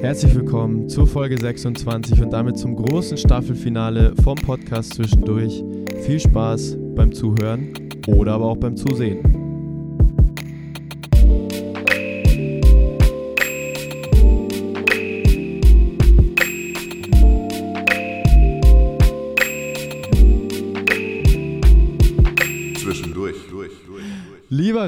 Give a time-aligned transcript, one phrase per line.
[0.00, 5.64] Herzlich willkommen zur Folge 26 und damit zum großen Staffelfinale vom Podcast zwischendurch.
[6.02, 7.72] Viel Spaß beim Zuhören
[8.06, 9.35] oder aber auch beim Zusehen.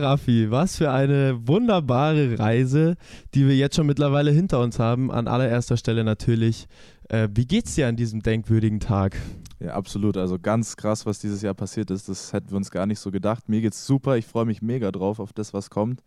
[0.09, 2.97] Raffi, was für eine wunderbare Reise,
[3.35, 5.11] die wir jetzt schon mittlerweile hinter uns haben.
[5.11, 6.67] An allererster Stelle natürlich,
[7.11, 9.19] äh, wie geht's dir an diesem denkwürdigen Tag?
[9.61, 10.17] Ja, absolut.
[10.17, 12.09] Also ganz krass, was dieses Jahr passiert ist.
[12.09, 13.51] Das hätten wir uns gar nicht so gedacht.
[13.51, 14.17] Mir geht's super.
[14.17, 16.03] Ich freue mich mega drauf auf das, was kommt.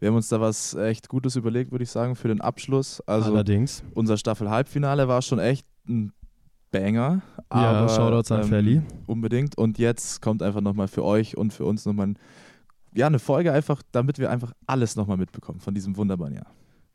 [0.00, 3.00] Wir haben uns da was echt Gutes überlegt, würde ich sagen, für den Abschluss.
[3.06, 3.84] Also Allerdings.
[3.94, 6.12] unser Staffel-Halbfinale war schon echt ein
[6.72, 7.22] Banger.
[7.52, 8.82] Ja, aber, Shoutouts an Felly.
[9.06, 9.56] Unbedingt.
[9.56, 12.18] Und jetzt kommt einfach nochmal für euch und für uns nochmal ein,
[12.98, 16.46] ja, eine Folge einfach, damit wir einfach alles nochmal mitbekommen von diesem wunderbaren Jahr.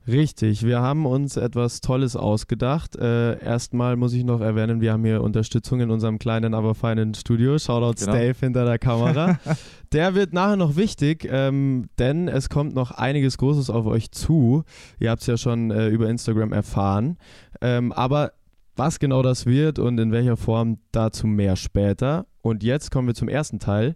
[0.05, 2.97] Richtig, wir haben uns etwas Tolles ausgedacht.
[2.97, 7.13] Äh, erstmal muss ich noch erwähnen, wir haben hier Unterstützung in unserem kleinen, aber feinen
[7.13, 7.57] Studio.
[7.57, 8.17] Shoutouts Genau.
[8.17, 9.39] Dave hinter der Kamera.
[9.93, 14.63] der wird nachher noch wichtig, ähm, denn es kommt noch einiges Großes auf euch zu.
[14.99, 17.17] Ihr habt es ja schon äh, über Instagram erfahren.
[17.61, 18.33] Ähm, aber
[18.75, 22.25] was genau das wird und in welcher Form, dazu mehr später.
[22.41, 23.95] Und jetzt kommen wir zum ersten Teil.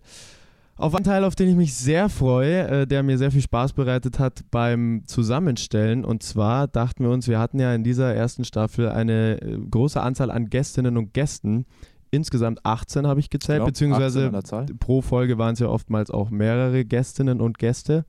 [0.77, 3.73] Auf einen Teil, auf den ich mich sehr freue, äh, der mir sehr viel Spaß
[3.73, 6.05] bereitet hat beim Zusammenstellen.
[6.05, 9.99] Und zwar dachten wir uns, wir hatten ja in dieser ersten Staffel eine äh, große
[9.99, 11.65] Anzahl an Gästinnen und Gästen.
[12.11, 14.31] Insgesamt 18 habe ich gezählt, 18 beziehungsweise
[14.79, 18.05] pro Folge waren es ja oftmals auch mehrere Gästinnen und Gäste.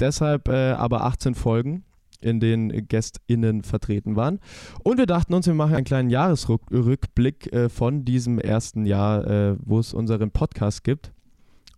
[0.00, 1.84] Deshalb äh, aber 18 Folgen,
[2.20, 4.40] in denen GästInnen vertreten waren.
[4.82, 9.56] Und wir dachten uns, wir machen einen kleinen Jahresrückblick äh, von diesem ersten Jahr, äh,
[9.64, 11.12] wo es unseren Podcast gibt.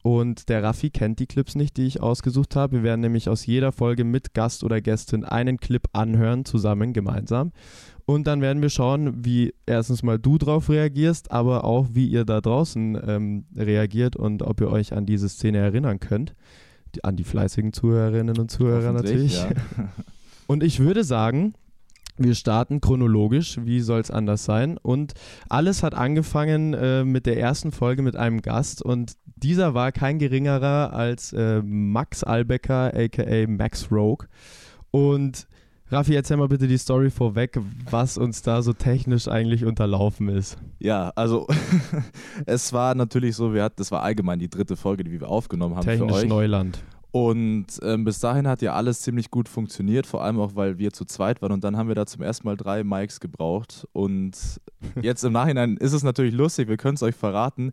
[0.03, 2.79] Und der Raffi kennt die Clips nicht, die ich ausgesucht habe.
[2.79, 7.53] Wir werden nämlich aus jeder Folge mit Gast oder Gästin einen Clip anhören, zusammen, gemeinsam.
[8.05, 12.25] Und dann werden wir schauen, wie erstens mal du drauf reagierst, aber auch wie ihr
[12.25, 16.35] da draußen ähm, reagiert und ob ihr euch an diese Szene erinnern könnt.
[16.97, 19.41] Die, an die fleißigen Zuhörerinnen und Zuhörer natürlich.
[19.41, 19.51] Ja.
[20.49, 21.55] Und ich würde sagen,
[22.17, 24.79] wir starten chronologisch, wie soll es anders sein?
[24.79, 25.15] Und
[25.49, 30.19] alles hat angefangen äh, mit der ersten Folge mit einem Gast und dieser war kein
[30.19, 34.27] geringerer als äh, Max Albecker, aka Max Rogue.
[34.91, 35.47] Und
[35.93, 37.59] Raffi, erzähl mal bitte die Story vorweg,
[37.91, 40.57] was uns da so technisch eigentlich unterlaufen ist.
[40.79, 41.47] Ja, also
[42.47, 45.77] es war natürlich so, wir hatten, das war allgemein die dritte Folge, die wir aufgenommen
[45.77, 46.29] haben für Technisch euch.
[46.29, 46.83] Neuland.
[47.13, 50.93] Und ähm, bis dahin hat ja alles ziemlich gut funktioniert, vor allem auch, weil wir
[50.93, 51.53] zu zweit waren.
[51.53, 53.87] Und dann haben wir da zum ersten Mal drei Mics gebraucht.
[53.93, 54.33] Und
[55.03, 57.73] jetzt im Nachhinein ist es natürlich lustig, wir können es euch verraten.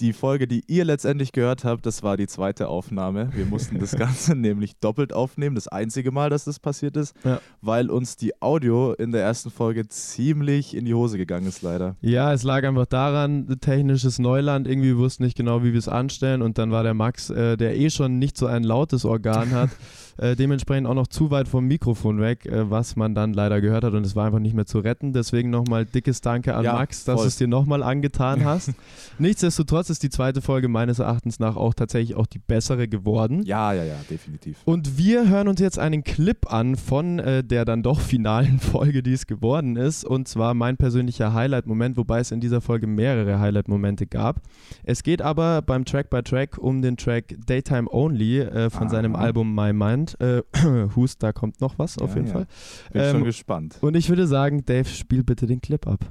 [0.00, 3.28] Die Folge, die ihr letztendlich gehört habt, das war die zweite Aufnahme.
[3.34, 7.40] Wir mussten das Ganze nämlich doppelt aufnehmen, das einzige Mal, dass das passiert ist, Ja.
[7.60, 11.96] weil uns die Audio in der ersten Folge ziemlich in die Hose gegangen ist, leider.
[12.00, 15.88] Ja, es lag einfach daran, technisches Neuland, irgendwie wir wussten nicht genau, wie wir es
[15.88, 19.50] anstellen und dann war der Max, äh, der eh schon nicht so ein lautes Organ
[19.50, 19.68] hat,
[20.20, 23.84] äh, dementsprechend auch noch zu weit vom Mikrofon weg, äh, was man dann leider gehört
[23.84, 25.12] hat und es war einfach nicht mehr zu retten.
[25.12, 28.72] Deswegen nochmal dickes Danke an Ja, Max, dass du es dir nochmal angetan hast.
[29.18, 33.42] Nichtsdestotrotz ist die zweite Folge meines Erachtens nach auch tatsächlich auch die bessere geworden.
[33.44, 34.58] Ja, ja, ja, definitiv.
[34.66, 39.02] Und wir hören uns jetzt einen Clip an von äh, der dann doch finalen Folge,
[39.02, 40.04] die es geworden ist.
[40.04, 44.42] Und zwar mein persönlicher Highlight-Moment, wobei es in dieser Folge mehrere Highlight-Momente gab.
[44.84, 48.90] Es geht aber beim Track by Track um den Track Daytime Only äh, von Aha.
[48.90, 50.09] seinem Album My Mind.
[50.14, 50.42] Äh,
[50.96, 52.32] Hust, da kommt noch was auf Ja, jeden ja.
[52.32, 52.46] Fall.
[52.92, 53.78] Bin Ähm, schon gespannt.
[53.80, 56.10] Und ich würde sagen, Dave, spiel bitte den Clip ab.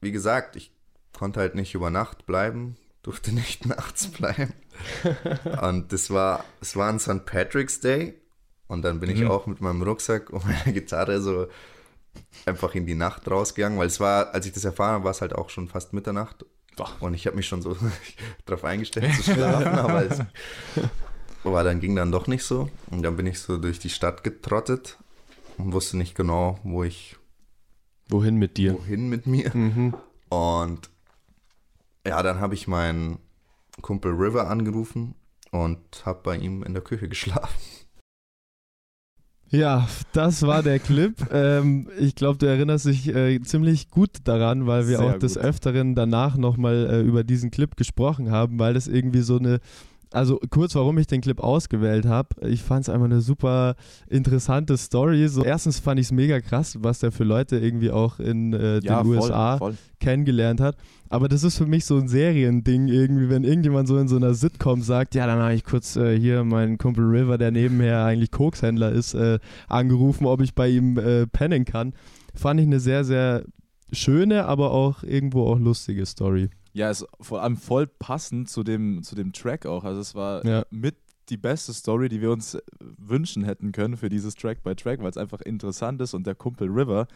[0.00, 0.72] Wie gesagt, ich
[1.16, 4.52] konnte halt nicht über Nacht bleiben, durfte nicht nachts bleiben.
[5.62, 7.24] Und das war, es war ein St.
[7.26, 8.14] Patrick's Day.
[8.68, 9.30] Und dann bin ich Mhm.
[9.30, 11.46] auch mit meinem Rucksack und meiner Gitarre so
[12.46, 15.20] einfach in die Nacht rausgegangen, weil es war, als ich das erfahren habe, war es
[15.20, 16.46] halt auch schon fast Mitternacht.
[17.00, 17.76] Und ich habe mich schon so
[18.46, 20.20] darauf eingestellt zu schlafen, aber es
[21.44, 22.68] aber dann ging dann doch nicht so.
[22.90, 24.98] Und dann bin ich so durch die Stadt getrottet
[25.58, 27.16] und wusste nicht genau, wo ich,
[28.08, 28.74] Wohin mit dir?
[28.74, 29.50] wohin mit mir.
[29.54, 29.94] Mhm.
[30.28, 30.90] Und
[32.06, 33.18] ja, dann habe ich meinen
[33.80, 35.14] Kumpel River angerufen
[35.50, 37.54] und habe bei ihm in der Küche geschlafen.
[39.52, 41.14] Ja, das war der Clip.
[41.32, 45.34] ähm, ich glaube, du erinnerst dich äh, ziemlich gut daran, weil wir Sehr auch des
[45.34, 45.44] gut.
[45.44, 49.60] Öfteren danach nochmal äh, über diesen Clip gesprochen haben, weil das irgendwie so eine
[50.12, 52.28] also kurz, warum ich den Clip ausgewählt habe.
[52.46, 53.74] Ich fand es einfach eine super
[54.08, 55.28] interessante Story.
[55.28, 58.80] So, erstens fand ich es mega krass, was der für Leute irgendwie auch in äh,
[58.80, 59.74] den ja, voll, USA voll.
[60.00, 60.76] kennengelernt hat.
[61.08, 64.34] Aber das ist für mich so ein Seriending irgendwie, wenn irgendjemand so in so einer
[64.34, 68.30] Sitcom sagt, ja, dann habe ich kurz äh, hier meinen Kumpel River, der nebenher eigentlich
[68.30, 69.38] Kokshändler ist, äh,
[69.68, 71.92] angerufen, ob ich bei ihm äh, pennen kann.
[72.34, 73.44] Fand ich eine sehr, sehr
[73.92, 76.48] schöne, aber auch irgendwo auch lustige Story.
[76.74, 79.84] Ja, ist vor allem voll passend zu dem, zu dem Track auch.
[79.84, 80.64] Also es war Ja.
[80.70, 80.96] mit
[81.28, 82.58] die beste Story, die wir uns
[82.98, 86.34] wünschen hätten können für dieses Track by Track, weil es einfach interessant ist und der
[86.34, 87.06] Kumpel River,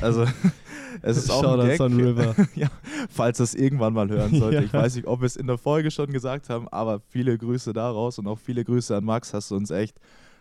[0.00, 0.24] also
[1.02, 2.34] es ist auch ein Gag, River.
[2.54, 2.68] ja,
[3.10, 4.56] falls es irgendwann mal hören sollte.
[4.56, 4.62] Ja.
[4.62, 7.72] Ich weiß nicht, ob wir es in der Folge schon gesagt haben, aber viele Grüße
[7.72, 9.98] daraus und auch viele Grüße an Max, hast du uns echt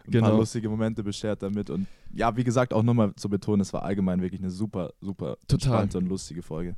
[0.08, 0.38] ein paar Genau.
[0.38, 4.22] lustige Momente beschert damit und ja, wie gesagt, auch nochmal zu betonen, es war allgemein
[4.22, 5.88] wirklich eine super, super Total.
[5.94, 6.76] und lustige Folge.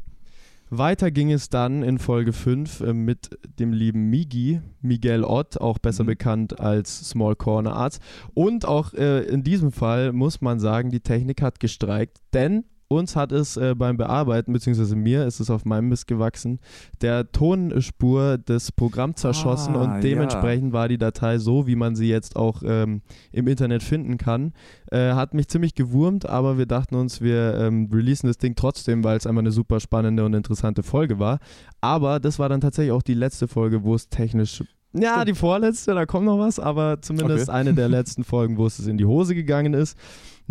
[0.74, 5.80] Weiter ging es dann in Folge 5 äh, mit dem lieben Migi, Miguel Ott, auch
[5.80, 6.08] besser Mhm.
[6.08, 8.00] bekannt als Small Corner Arts.
[8.34, 13.16] Und auch äh, in diesem Fall muss man sagen, die Technik hat gestreikt, denn uns
[13.16, 16.60] hat es äh, beim Bearbeiten, beziehungsweise mir ist es auf meinem Mist gewachsen,
[17.02, 22.08] der Tonspur des Programms zerschossen Ah, und dementsprechend war die Datei so, wie man sie
[22.10, 23.02] jetzt auch ähm,
[23.32, 24.54] im Internet finden kann.
[24.92, 29.04] Äh, hat mich ziemlich gewurmt, aber wir dachten uns, wir ähm, releasen das Ding trotzdem,
[29.04, 31.40] weil es einfach eine super spannende und interessante Folge war.
[31.80, 34.64] Aber das war dann tatsächlich auch die letzte Folge, wo es technisch.
[34.94, 35.28] Ja, Stimmt.
[35.30, 37.58] die vorletzte, da kommt noch was, aber zumindest Okay.
[37.58, 39.98] eine der letzten Folgen, wo es in die Hose gegangen ist.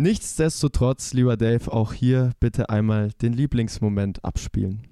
[0.01, 4.87] Nichtsdestotrotz, lieber Dave, auch hier bitte einmal den Lieblingsmoment abspielen.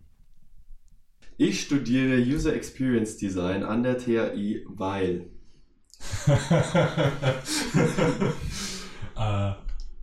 [1.38, 5.32] Ich studiere User Experience Design an der TAI, weil.
[9.18, 9.52] äh,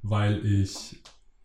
[0.02, 1.00] weil ich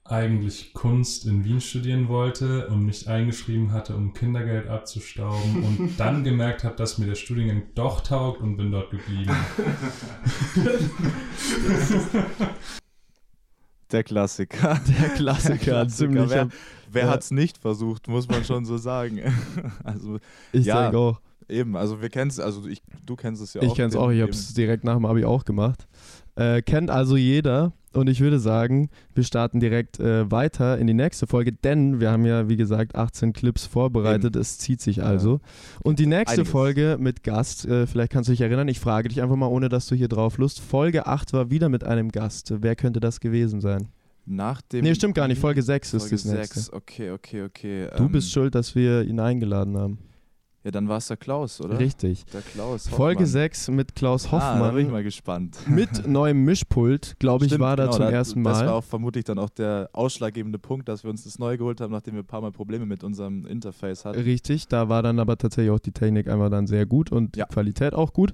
[0.05, 6.23] eigentlich Kunst in Wien studieren wollte und mich eingeschrieben hatte, um Kindergeld abzustauben und dann
[6.23, 9.35] gemerkt habe, dass mir der Studiengang doch taugt und bin dort geblieben.
[13.93, 14.79] Der Klassiker.
[14.99, 16.29] Der Klassiker, ziemlich.
[16.29, 16.49] Wer,
[16.91, 17.09] wer ja.
[17.11, 19.19] hat es nicht versucht, muss man schon so sagen.
[19.83, 20.19] Also
[20.51, 21.19] Ich Ja, denke auch.
[21.49, 23.75] eben, also wir kennen es, also ich, du kennst es ja Ich auch.
[23.75, 25.87] kenne es auch, ich habe es direkt nach dem Abi auch gemacht.
[26.35, 30.93] Äh, kennt also jeder und ich würde sagen, wir starten direkt äh, weiter in die
[30.93, 35.41] nächste Folge, denn wir haben ja, wie gesagt, 18 Clips vorbereitet, es zieht sich also.
[35.83, 36.51] Und die nächste Einiges.
[36.51, 39.69] Folge mit Gast, äh, vielleicht kannst du dich erinnern, ich frage dich einfach mal, ohne
[39.69, 40.61] dass du hier drauf lust.
[40.61, 42.53] Folge 8 war wieder mit einem Gast.
[42.61, 43.89] Wer könnte das gewesen sein?
[44.25, 44.83] Nach dem.
[44.83, 46.59] Nee, stimmt gar nicht, Folge 6 ist Folge das nächste.
[46.59, 47.89] 6, okay, okay, okay.
[47.97, 49.97] Du ähm, bist schuld, dass wir ihn eingeladen haben.
[50.63, 51.79] Ja, dann war es der Klaus, oder?
[51.79, 52.23] Richtig.
[52.25, 52.87] Der Klaus.
[52.87, 53.25] Folge Hoffmann.
[53.31, 54.75] 6 mit Klaus Ah, da Hoffmann.
[54.75, 55.57] bin ich mal gespannt.
[55.67, 58.67] mit neuem Mischpult, glaube ich, Stimmt, war da genau, zum ersten Das Mal.
[58.67, 61.91] war auch vermutlich dann auch der ausschlaggebende Punkt, dass wir uns das neu geholt haben,
[61.91, 64.19] nachdem wir ein paar Mal Probleme mit unserem Interface hatten.
[64.21, 67.45] Richtig, da war dann aber tatsächlich auch die Technik einfach dann sehr gut und Ja.
[67.45, 68.33] die Qualität auch gut.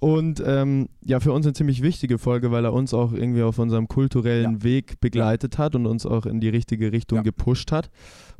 [0.00, 3.58] Und ähm, ja, für uns eine ziemlich wichtige Folge, weil er uns auch irgendwie auf
[3.58, 4.62] unserem kulturellen Ja.
[4.62, 7.22] Weg begleitet hat und uns auch in die richtige Richtung Ja.
[7.22, 7.90] gepusht hat.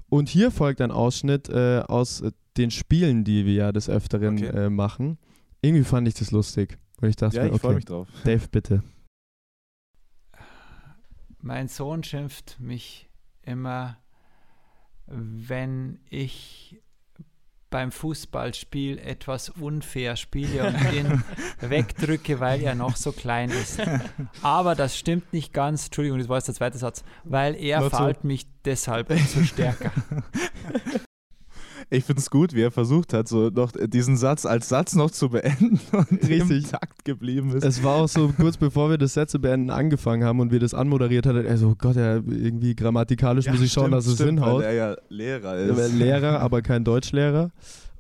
[0.08, 4.37] Und hier folgt ein Ausschnitt äh, aus äh, den Spielen, die wir ja des Öfteren
[4.38, 4.47] Okay.
[4.67, 5.19] äh, machen.
[5.62, 6.79] Irgendwie fand ich das lustig.
[7.00, 8.08] Und ich dachte Ja, mir, ich freue okay, mich drauf.
[8.25, 8.82] Dave, bitte.
[11.41, 13.08] Mein Sohn schimpft mich
[13.43, 13.99] immer,
[15.06, 16.81] wenn ich
[17.70, 21.23] beim Fußballspiel etwas unfair spiele und ihn
[21.61, 23.81] wegdrücke, weil er noch so klein ist.
[24.43, 27.93] Aber das stimmt nicht ganz, Entschuldigung, das war jetzt der zweite Satz, weil er Not
[27.93, 27.99] so.
[27.99, 29.93] fault mich deshalb umso stärker.
[31.88, 35.10] Ich finde es gut, wie er versucht hat, so noch diesen Satz als Satz noch
[35.10, 36.64] zu beenden und Richtig.
[36.64, 37.64] im Takt geblieben ist.
[37.64, 40.74] Es war auch so kurz bevor wir das Sätze beenden angefangen haben und wir das
[40.74, 44.62] anmoderiert hatten, er so, Gott, ja, irgendwie grammatikalisch muss ich schauen, dass es stimmt, hinhaut.
[44.62, 45.94] Weil er ja Lehrer Er ist.
[45.94, 47.50] Lehrer, aber kein Deutschlehrer.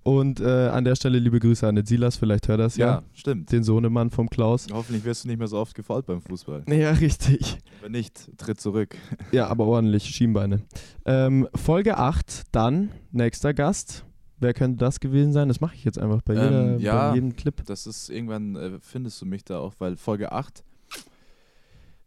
[0.06, 2.86] Und äh, an der Stelle liebe Grüße an den Silas, vielleicht hört es ja.
[2.86, 3.50] Ja, stimmt.
[3.50, 4.68] Den Sohnemann vom Klaus.
[4.72, 6.62] Hoffentlich wirst du nicht mehr so oft gefault beim Fußball.
[6.68, 7.58] Ja, richtig.
[7.82, 8.96] Wenn nicht, tritt zurück.
[9.32, 10.62] Ja, aber ordentlich, Schienbeine.
[11.04, 14.04] Ähm, Folge 8, dann nächster Gast.
[14.38, 15.48] Wer könnte das gewesen sein?
[15.48, 17.08] Das mache ich jetzt einfach bei, Ähm, jeder, ja.
[17.08, 17.64] bei jedem Clip.
[17.66, 20.62] Das ist irgendwann, äh, findest du mich da auch, weil Folge 8,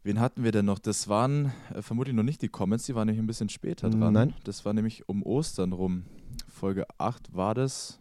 [0.03, 0.79] wen hatten wir denn noch?
[0.79, 4.13] Das waren äh, vermutlich noch nicht die Comments, die waren nämlich ein bisschen später dran.
[4.13, 4.34] Nein.
[4.46, 6.03] Das war nämlich um Ostern rum.
[6.50, 8.00] Folge 8 war das.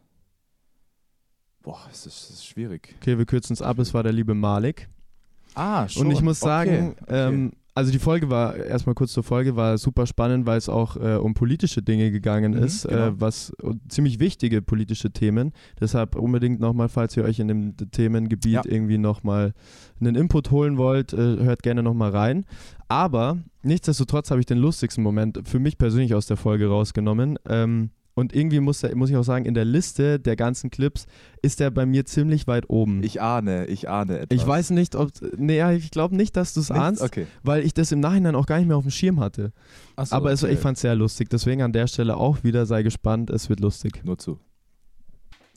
[1.62, 2.94] Boah, es ist, es ist schwierig.
[3.00, 3.78] Okay, wir kürzen es ab.
[3.78, 4.88] Es war der liebe Malik.
[5.54, 6.06] Ah, schon.
[6.06, 7.28] Und ich muss sagen, Okay, okay.
[7.28, 10.96] Ähm, also die Folge war, erstmal kurz zur Folge, war super spannend, weil es auch
[10.96, 13.06] äh, um politische Dinge gegangen Mhm, ist, genau.
[13.08, 13.52] äh, was
[13.88, 15.52] ziemlich wichtige politische Themen.
[15.80, 18.62] Deshalb unbedingt nochmal, falls ihr euch in dem Themengebiet Ja.
[18.64, 19.52] irgendwie nochmal
[20.00, 22.46] einen Input holen wollt, äh, hört gerne nochmal rein.
[22.88, 27.38] Aber nichtsdestotrotz habe ich den lustigsten Moment für mich persönlich aus der Folge rausgenommen.
[27.48, 31.06] Ähm, Und irgendwie muss, muss ich auch sagen, in der Liste der ganzen Clips
[31.40, 33.04] ist er bei mir ziemlich weit oben.
[33.04, 34.36] Ich ahne, ich ahne etwas.
[34.40, 35.12] Ich weiß nicht, ob.
[35.36, 37.28] Nee, ich glaube nicht, dass du es ahnst, Okay.
[37.44, 39.52] weil ich das im Nachhinein auch gar nicht mehr auf dem Schirm hatte.
[39.94, 40.54] Ach so, Aber es, okay.
[40.54, 41.30] ich fand es sehr lustig.
[41.30, 44.02] Deswegen an der Stelle auch wieder, sei gespannt, es wird lustig.
[44.04, 44.40] Nur zu.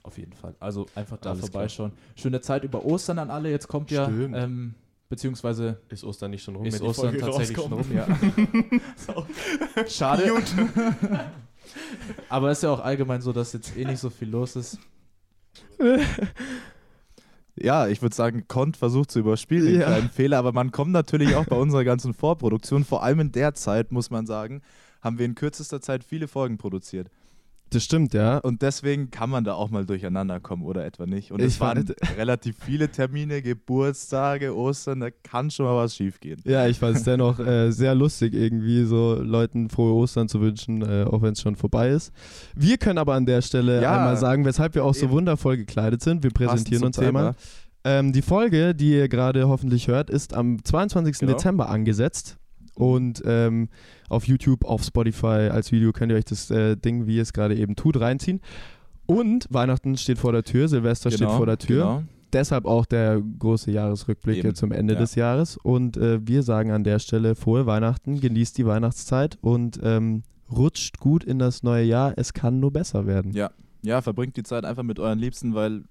[0.03, 0.53] Auf jeden Fall.
[0.59, 1.93] Also einfach da Alles vorbeischauen.
[2.15, 3.49] Schöne Zeit über Ostern an alle.
[3.49, 4.75] Jetzt kommt ja, ähm,
[5.09, 6.65] beziehungsweise Ist Ostern nicht schon rum?
[6.67, 8.05] ist Ostern tatsächlich schon rum, ja.
[9.87, 10.31] Schade.
[12.29, 14.79] Aber es ist ja auch allgemein so, dass jetzt eh nicht so viel los ist.
[17.55, 19.87] Ja, ich würde sagen, Kont versucht zu überspielen, den Ja.
[19.87, 23.53] kleinen Fehler, aber man kommt natürlich auch bei unserer ganzen Vorproduktion, vor allem in der
[23.53, 24.61] Zeit, muss man sagen,
[25.01, 27.09] haben wir in kürzester Zeit viele Folgen produziert.
[27.73, 28.37] Das stimmt, ja.
[28.39, 31.31] Und deswegen kann man da auch mal durcheinander kommen oder etwa nicht.
[31.31, 35.95] Und Ich es waren fand- relativ viele Termine, Geburtstage, Ostern, da kann schon mal was
[35.95, 36.41] schief gehen.
[36.43, 40.81] Ja, ich fand es dennoch äh, sehr lustig, irgendwie so Leuten frohe Ostern zu wünschen,
[40.81, 42.11] äh, auch wenn es schon vorbei ist.
[42.55, 43.93] Wir können aber an der Stelle Ja.
[43.97, 45.13] einmal sagen, weshalb wir auch so Eben.
[45.13, 46.23] wundervoll gekleidet sind.
[46.23, 47.35] Wir präsentieren uns zum einmal.
[47.83, 51.19] Ähm, die Folge, die ihr gerade hoffentlich hört, ist am 22.
[51.19, 51.31] Genau.
[51.31, 52.37] Dezember angesetzt.
[52.75, 53.69] Und ähm,
[54.09, 57.33] auf YouTube, auf Spotify als Video könnt ihr euch das äh, Ding, wie ihr es
[57.33, 58.41] gerade eben tut, reinziehen.
[59.05, 61.83] Und Weihnachten steht vor der Tür, Silvester steht vor der Tür.
[61.83, 62.03] Genau.
[62.33, 64.99] Deshalb auch der große Jahresrückblick Eben, zum Ende ja.
[65.01, 65.57] des Jahres.
[65.57, 70.99] Und äh, wir sagen an der Stelle frohe Weihnachten, genießt die Weihnachtszeit und ähm, rutscht
[70.99, 72.13] gut in das neue Jahr.
[72.15, 73.33] Es kann nur besser werden.
[73.33, 73.51] Ja.
[73.81, 75.83] ja, verbringt die Zeit einfach mit euren Liebsten, weil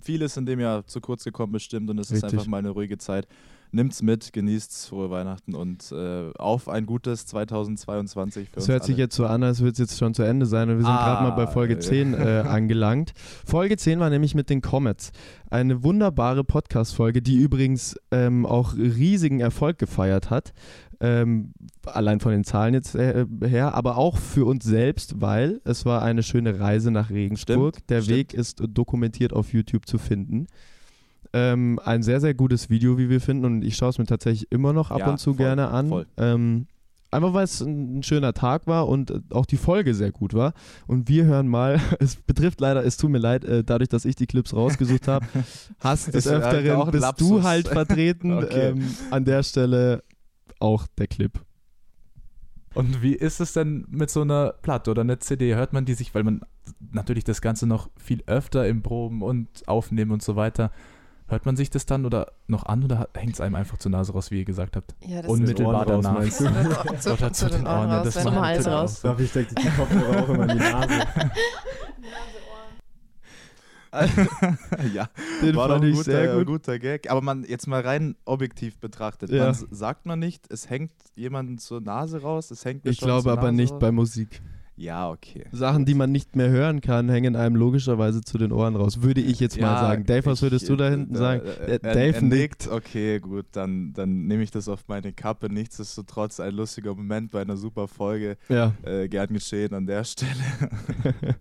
[0.00, 2.38] vieles in dem Jahr zu kurz gekommen bestimmt und es ist Richtig.
[2.38, 3.26] einfach mal eine ruhige Zeit.
[3.74, 8.84] Nimmt's mit, genießt's frohe Weihnachten und äh, auf ein gutes 2022 für Es uns hört
[8.84, 9.02] sich alle.
[9.02, 11.04] jetzt so an, als würde es jetzt schon zu Ende sein und wir sind Ah,
[11.04, 11.80] gerade mal bei Folge ja.
[11.80, 12.16] 10 äh,
[12.48, 13.12] angelangt.
[13.44, 15.10] Folge 10 war nämlich mit den Comets.
[15.50, 20.52] Eine wunderbare Podcast-Folge, die übrigens ähm, auch riesigen Erfolg gefeiert hat.
[21.00, 21.52] Ähm,
[21.84, 26.02] allein von den Zahlen jetzt äh, her, aber auch für uns selbst, weil es war
[26.02, 27.74] eine schöne Reise nach Regensburg.
[27.74, 28.16] Stimmt, Der stimmt.
[28.18, 30.46] Weg ist dokumentiert auf YouTube zu finden.
[31.36, 34.52] Ähm, ein sehr, sehr gutes Video, wie wir finden, und ich schaue es mir tatsächlich
[34.52, 36.06] immer noch ab Ja, und zu voll, gerne an.
[36.16, 36.68] Ähm,
[37.10, 40.52] einfach weil es ein, schöner Tag war und äh, auch die Folge sehr gut war.
[40.86, 44.14] Und wir hören mal, es betrifft leider, es tut mir leid, äh, dadurch, dass ich
[44.14, 45.26] die Clips rausgesucht habe,
[45.80, 47.28] hast des auch Öfteren ein bist Lapsus.
[47.28, 48.32] du halt vertreten.
[48.44, 48.70] Okay.
[48.70, 50.02] ähm, an der Stelle
[50.60, 51.40] auch der Clip.
[52.74, 55.54] Und wie ist es denn mit so einer Platte oder einer CD?
[55.54, 56.42] Hört man die sich, weil man
[56.92, 60.70] natürlich das Ganze noch viel öfter im Proben und Aufnehmen und so weiter,
[61.34, 64.12] hört man sich das dann oder noch an oder hängt es einem einfach zur Nase
[64.12, 64.94] raus, wie ihr gesagt habt?
[65.04, 66.94] Ja, das Unmittelbar Ohren raus, danach.
[66.94, 69.04] ist zu, Oder zu, den Ohren ja, raus, das macht Hals raus.
[69.04, 69.18] auch.
[69.18, 71.06] ich stecke die Kopfhörer auch immer in die Nase.
[74.92, 75.08] ja,
[75.40, 76.46] Den war doch ich guter, sehr gut.
[76.46, 77.10] guter Gag.
[77.10, 79.46] Aber man jetzt mal rein objektiv betrachtet, Ja.
[79.46, 83.06] man, sagt man nicht, es hängt jemandem zur Nase raus, es hängt mir Ich schon
[83.06, 83.78] glaube zur aber Nase nicht raus.
[83.80, 84.42] bei Musik.
[84.76, 85.44] Ja, okay.
[85.52, 89.02] Sachen, die man nicht mehr hören kann, hängen einem logischerweise zu den Ohren raus.
[89.02, 90.04] Würde ich jetzt mal Ja, sagen.
[90.04, 91.42] Dave, was ich- würdest du da hinten äh, sagen?
[91.46, 92.66] äh, Äh, Dave er nickt.
[92.68, 95.48] Okay, gut, dann, dann nehme ich das auf meine Kappe.
[95.52, 98.36] Nichtsdestotrotz ein lustiger Moment bei einer super Folge.
[98.48, 98.72] Ja.
[98.82, 100.32] Äh, gern geschehen an der Stelle.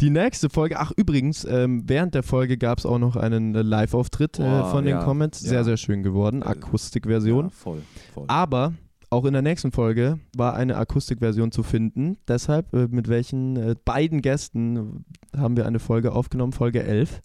[0.00, 3.62] Die nächste Folge, ach übrigens, ähm, während der Folge gab es auch noch einen äh,
[3.62, 5.38] Live-Auftritt Boah, von den ja, Comments.
[5.38, 5.64] Sehr, ja.
[5.64, 6.42] sehr schön geworden.
[6.44, 7.46] Akustikversion.
[7.46, 7.82] Ja, voll,
[8.14, 8.24] voll.
[8.28, 8.74] Aber
[9.10, 12.16] auch in der nächsten Folge war eine Akustikversion zu finden.
[12.28, 15.04] Deshalb, äh, mit welchen äh, beiden Gästen
[15.36, 16.52] haben wir eine Folge aufgenommen?
[16.52, 17.20] Folge 11.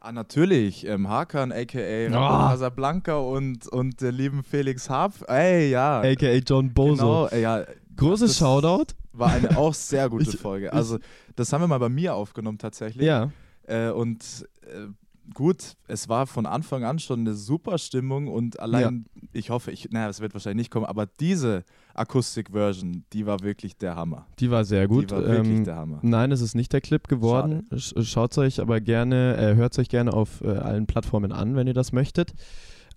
[0.00, 0.84] Ah, natürlich.
[0.86, 2.08] Ähm, Hakan, a.k.a.
[2.12, 2.26] Ah.
[2.28, 5.12] Ramon Casablanca und, und der lieben Felix Hab.
[5.30, 6.00] Ey, ja.
[6.00, 6.38] A.k.a.
[6.44, 6.96] John Boso.
[6.96, 7.64] Genau, äh, ja,
[7.96, 8.94] Großes das- Shoutout.
[9.12, 10.72] war eine auch sehr gute Ich- Folge.
[10.72, 10.98] Also,
[11.36, 13.06] das haben wir mal bei mir aufgenommen tatsächlich.
[13.06, 13.30] Ja.
[13.68, 14.24] Äh, und
[14.62, 14.88] äh,
[15.34, 19.90] gut, es war von Anfang an schon eine super Stimmung und allein, ich hoffe, ich,
[19.90, 24.26] naja, es wird wahrscheinlich nicht kommen, aber diese Akustik-Version, die war wirklich der Hammer.
[24.38, 25.10] Die war sehr gut.
[25.10, 25.98] Die war wirklich Ähm, der Hammer.
[26.02, 27.66] Nein, es ist nicht der Clip geworden.
[27.76, 31.56] Schaut es euch aber gerne, äh, hört es euch gerne auf äh, allen Plattformen an,
[31.56, 32.32] wenn ihr das möchtet.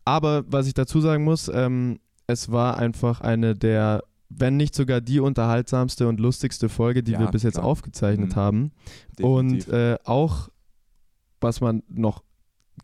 [0.03, 5.01] Aber was ich dazu sagen muss, ähm, es war einfach eine der, wenn nicht sogar
[5.01, 7.65] die unterhaltsamste und lustigste Folge, die Ja, wir bis jetzt klar.
[7.65, 8.35] aufgezeichnet Mhm.
[8.35, 8.71] haben.
[9.17, 9.67] Definitiv.
[9.67, 10.49] Und äh, auch,
[11.41, 12.23] was man noch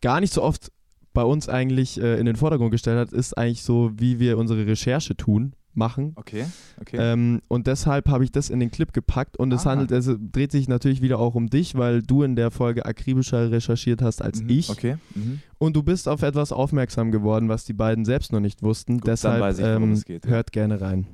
[0.00, 0.70] gar nicht so oft
[1.12, 4.66] bei uns eigentlich äh, in den Vordergrund gestellt hat, ist eigentlich so, wie wir unsere
[4.66, 6.12] Recherche tun, machen.
[6.16, 6.44] okay,
[6.80, 6.96] okay.
[6.98, 9.70] Ähm, und deshalb habe ich das in den Clip gepackt und es Ah.
[9.70, 13.50] handelt, es dreht sich natürlich wieder auch um dich, weil du in der Folge akribischer
[13.50, 14.70] recherchiert hast als Mhm, ich.
[14.70, 14.96] Okay.
[15.14, 15.40] Mhm.
[15.58, 18.98] Und du bist auf etwas aufmerksam geworden, was die beiden selbst noch nicht wussten.
[18.98, 20.30] Gut, deshalb ich, ähm, geht, ja.
[20.30, 21.06] hört gerne rein.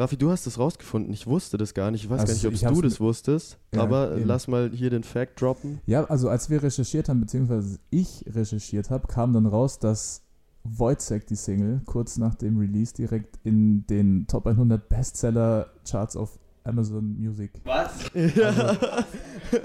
[0.00, 1.12] Raffi, du hast es rausgefunden.
[1.12, 2.04] Ich wusste das gar nicht.
[2.04, 3.58] Ich weiß Also gar nicht, ob ich du das wusstest.
[3.74, 4.26] Ja, aber eben.
[4.26, 5.80] lass mal hier den Fact droppen.
[5.84, 10.22] Ja, also als wir recherchiert haben, beziehungsweise ich recherchiert habe, kam dann raus, dass
[10.64, 16.68] Wojciech, die Single, kurz nach dem Release direkt in den Top 100 Bestseller-Charts auf äh,
[16.70, 17.50] Amazon Music.
[17.64, 18.10] Was?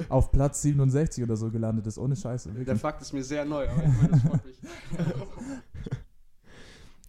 [0.10, 2.50] Auf Platz 67 oder so gelandet ist, ohne Scheiße.
[2.50, 2.80] Der Wirklich.
[2.80, 4.56] Fakt ist mir sehr neu, aber ich meine, das freut mich.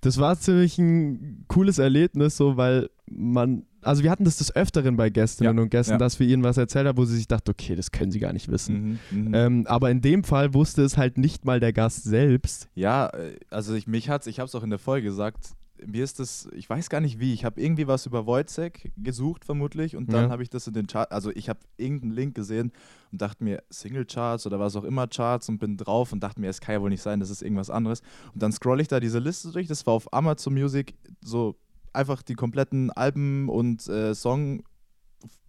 [0.00, 4.96] Das war ziemlich ein cooles Erlebnis, so weil man, also wir hatten das des Öfteren
[4.96, 5.98] bei Gästinnen Ja, und Gästen, ja.
[5.98, 8.32] dass wir ihnen was erzählt haben, wo sie sich dachten, okay, das können sie gar
[8.32, 8.98] nicht wissen.
[9.12, 9.34] Mhm, mhm.
[9.34, 12.68] Ähm, aber in dem Fall wusste es halt nicht mal der Gast selbst.
[12.75, 15.50] Ja, äh, also ich, mich hat's, ich habe es auch in der Folge gesagt,
[15.86, 19.44] mir ist das, ich weiß gar nicht wie, ich habe irgendwie was über Wojcek gesucht
[19.44, 20.30] vermutlich und dann Ja.
[20.30, 22.72] habe ich das in den Charts, also ich habe irgendeinen Link gesehen
[23.12, 26.48] und dachte mir, Single-Charts oder was auch immer Charts und bin drauf und dachte mir,
[26.48, 28.00] es kann ja wohl nicht sein, das ist irgendwas anderes.
[28.32, 31.56] Und dann scroll ich da diese Liste durch, das war auf Amazon Music, so
[31.96, 34.62] einfach die kompletten Alben und äh, Song,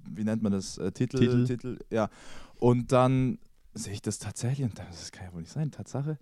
[0.09, 1.45] wie nennt man das, äh, Titel, Titel.
[1.45, 2.09] Titel, ja.
[2.59, 3.37] Und dann
[3.73, 6.17] sehe ich das tatsächlich und dachte, das kann ja wohl nicht sein, Tatsache.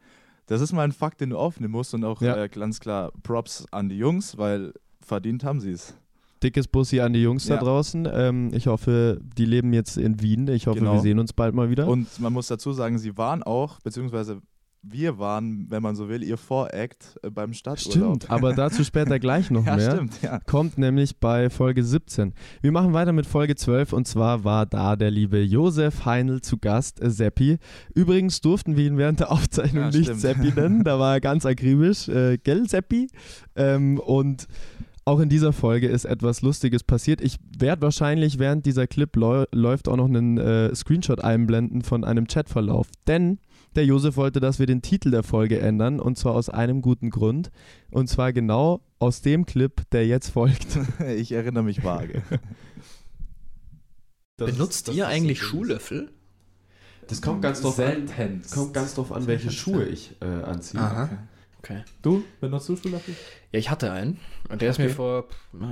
[0.47, 2.35] Das ist mal ein Fakt, den du aufnehmen musst und auch Ja.
[2.43, 5.95] äh, ganz klar Props an die Jungs, weil verdient haben sie es.
[6.43, 7.59] Dickes Bussi an die Jungs da Ja.
[7.61, 8.07] draußen.
[8.11, 10.47] Ähm, ich hoffe, die leben jetzt in Wien.
[10.49, 10.93] Ich hoffe, Genau.
[10.93, 11.87] wir sehen uns bald mal wieder.
[11.87, 14.41] Und man muss dazu sagen, sie waren auch, beziehungsweise
[14.87, 18.17] wir waren, wenn man so will, ihr Voract äh, beim Stadturlaub.
[18.23, 19.91] Stimmt, aber dazu später gleich noch ja, mehr.
[19.95, 20.39] stimmt, ja.
[20.45, 22.33] Kommt nämlich bei Folge 17.
[22.61, 26.57] Wir machen weiter mit Folge 12 und zwar war da der liebe Josef Heinl zu
[26.57, 27.57] Gast, äh, Seppi.
[27.93, 30.21] Übrigens durften wir ihn während der Aufzeichnung Ja, nicht stimmt.
[30.21, 32.07] Seppi nennen, da war er ganz akribisch.
[32.07, 33.07] Äh, gell, Seppi?
[33.55, 34.47] Ähm, und
[35.07, 37.21] auch in dieser Folge ist etwas Lustiges passiert.
[37.21, 42.03] Ich werde wahrscheinlich, während dieser Clip läu- läuft, auch noch einen äh, Screenshot einblenden von
[42.03, 42.87] einem Chatverlauf.
[43.07, 43.37] Denn
[43.75, 47.09] der Josef wollte, dass wir den Titel der Folge ändern und zwar aus einem guten
[47.09, 47.51] Grund.
[47.91, 50.77] Und zwar genau aus dem Clip, der jetzt folgt.
[51.17, 52.21] Ich erinnere mich vage.
[54.37, 56.11] Benutzt ihr eigentlich Schuhlöffel?
[57.07, 58.07] Das kommt ganz drauf an,
[58.51, 60.81] kommt ganz drauf an welche Schuhe ich äh, anziehe.
[60.81, 61.09] Aha.
[61.59, 61.83] Okay.
[62.01, 63.15] Du, benutzt du Schuhlöffel?
[63.51, 64.19] Ja, ich hatte einen.
[64.49, 64.93] Und der ist mir Okay.
[64.93, 65.25] vor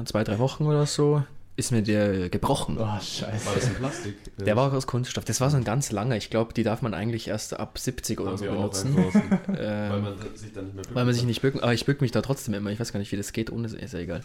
[0.06, 1.24] zwei, drei Wochen oder so,
[1.56, 2.78] ist mir der gebrochen.
[2.80, 3.46] Oh, scheiße.
[3.46, 4.16] War das in Plastik?
[4.38, 5.24] Der war auch aus Kunststoff.
[5.24, 6.16] Das war so ein ganz langer.
[6.18, 8.96] Ich glaube, die darf man eigentlich erst ab 70 oder Haben so benutzen.
[9.56, 12.02] Ähm, weil man sich dann nicht mehr Weil man sich nicht bücken, aber ich bück
[12.02, 12.72] mich da trotzdem immer.
[12.72, 14.22] Ich weiß gar nicht, wie das geht, ohne ist ja egal.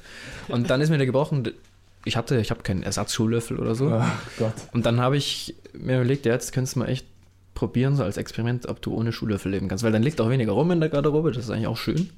[0.48, 1.50] Und dann ist mir der gebrochen.
[2.04, 3.90] Ich hatte, ich habe keinen Ersatzschuhlöffel oder so.
[3.92, 4.54] Ach Gott.
[4.72, 7.06] Und dann habe ich mir überlegt, ja, jetzt könntest du mal echt
[7.54, 9.84] probieren, so als Experiment, ob du ohne Schuhlöffel leben kannst.
[9.84, 12.10] Weil dann liegt auch weniger rum in der Garderobe, das ist eigentlich auch schön.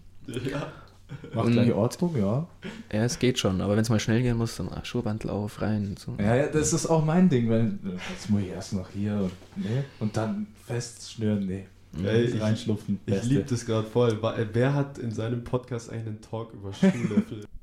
[1.35, 2.47] Macht Und- gleich Ordnung, ja.
[2.93, 5.61] Ja, es geht schon, aber wenn es mal schnell gehen muss, dann ah, Schuhbandel auf,
[5.63, 5.89] rein.
[5.89, 6.15] und So.
[6.19, 7.79] Ja, ja, das ist auch mein Ding, weil
[8.11, 11.67] jetzt muss ich erst noch hier und, nee, und dann festschnüren, nee.
[12.05, 13.01] Ey, ich- Reinschlupfen.
[13.07, 14.19] Ich liebe das gerade voll.
[14.53, 17.45] Wer hat in seinem Podcast eigentlich einen Talk über Schuhlöffel?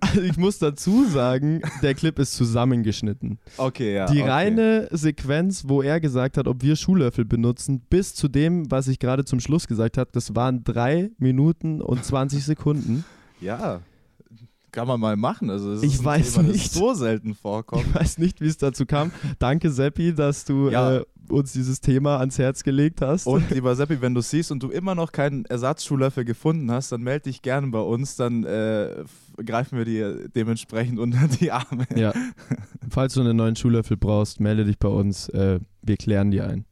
[0.00, 3.38] Also ich muss dazu sagen, der Clip ist zusammengeschnitten.
[3.56, 4.06] Okay, ja.
[4.06, 4.30] Die okay.
[4.30, 8.98] reine Sequenz, wo er gesagt hat, ob wir Schuhlöffel benutzen, bis zu dem, was ich
[8.98, 13.04] gerade zum Schluss gesagt habe, das waren drei Minuten und 20 Sekunden.
[13.40, 13.80] Ja,
[14.70, 15.48] kann man mal machen.
[15.50, 16.72] Also es Ich ist weiß Thema, nicht.
[16.72, 17.86] so selten vorkommt.
[17.88, 19.12] Ich weiß nicht, wie es dazu kam.
[19.38, 20.96] Danke, Seppi, dass du Ja.
[20.98, 23.26] äh, uns dieses Thema ans Herz gelegt hast.
[23.26, 27.02] Und lieber Seppi, wenn du siehst und du immer noch keinen Ersatzschuhlöffel gefunden hast, dann
[27.02, 29.04] melde dich gerne bei uns, dann äh,
[29.44, 31.86] greifen wir dir dementsprechend unter die Arme.
[31.94, 32.12] ja.
[32.90, 35.28] Falls du einen neuen Schuhlöffel brauchst, melde dich bei uns.
[35.30, 36.64] Äh, wir klären dir ein.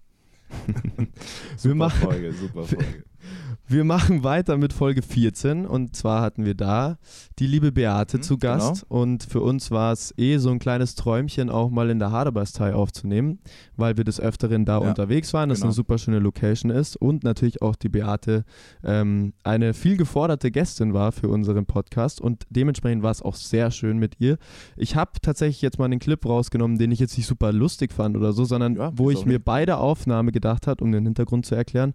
[0.99, 1.09] wir,
[1.57, 3.05] Super machen, Folge, super Folge.
[3.69, 6.99] wir machen weiter mit Folge 14 und zwar hatten wir da
[7.41, 10.95] die liebe Beate Mhm, zu Gast und für uns war es eh so ein kleines
[10.95, 13.41] Träumchen auch mal in der Haderbastei aufzunehmen,
[13.77, 15.67] weil wir des Öfteren da Ja, unterwegs waren, das genau.
[15.69, 18.45] eine super schöne Location ist und natürlich auch die Beate
[18.85, 23.73] ähm, eine viel geforderte Gästin war für unseren Podcast und dementsprechend war es auch sehr
[23.73, 24.39] schön mit ihr.
[24.77, 28.17] Ich habe tatsächlich jetzt mal einen Clip rausgenommen, den ich jetzt nicht super lustig fand
[28.17, 29.45] oder so, sondern Ja, wo ich mir nicht?
[29.45, 31.95] bei der Aufnahme gedacht habe, um den Hintergrund zu erklären,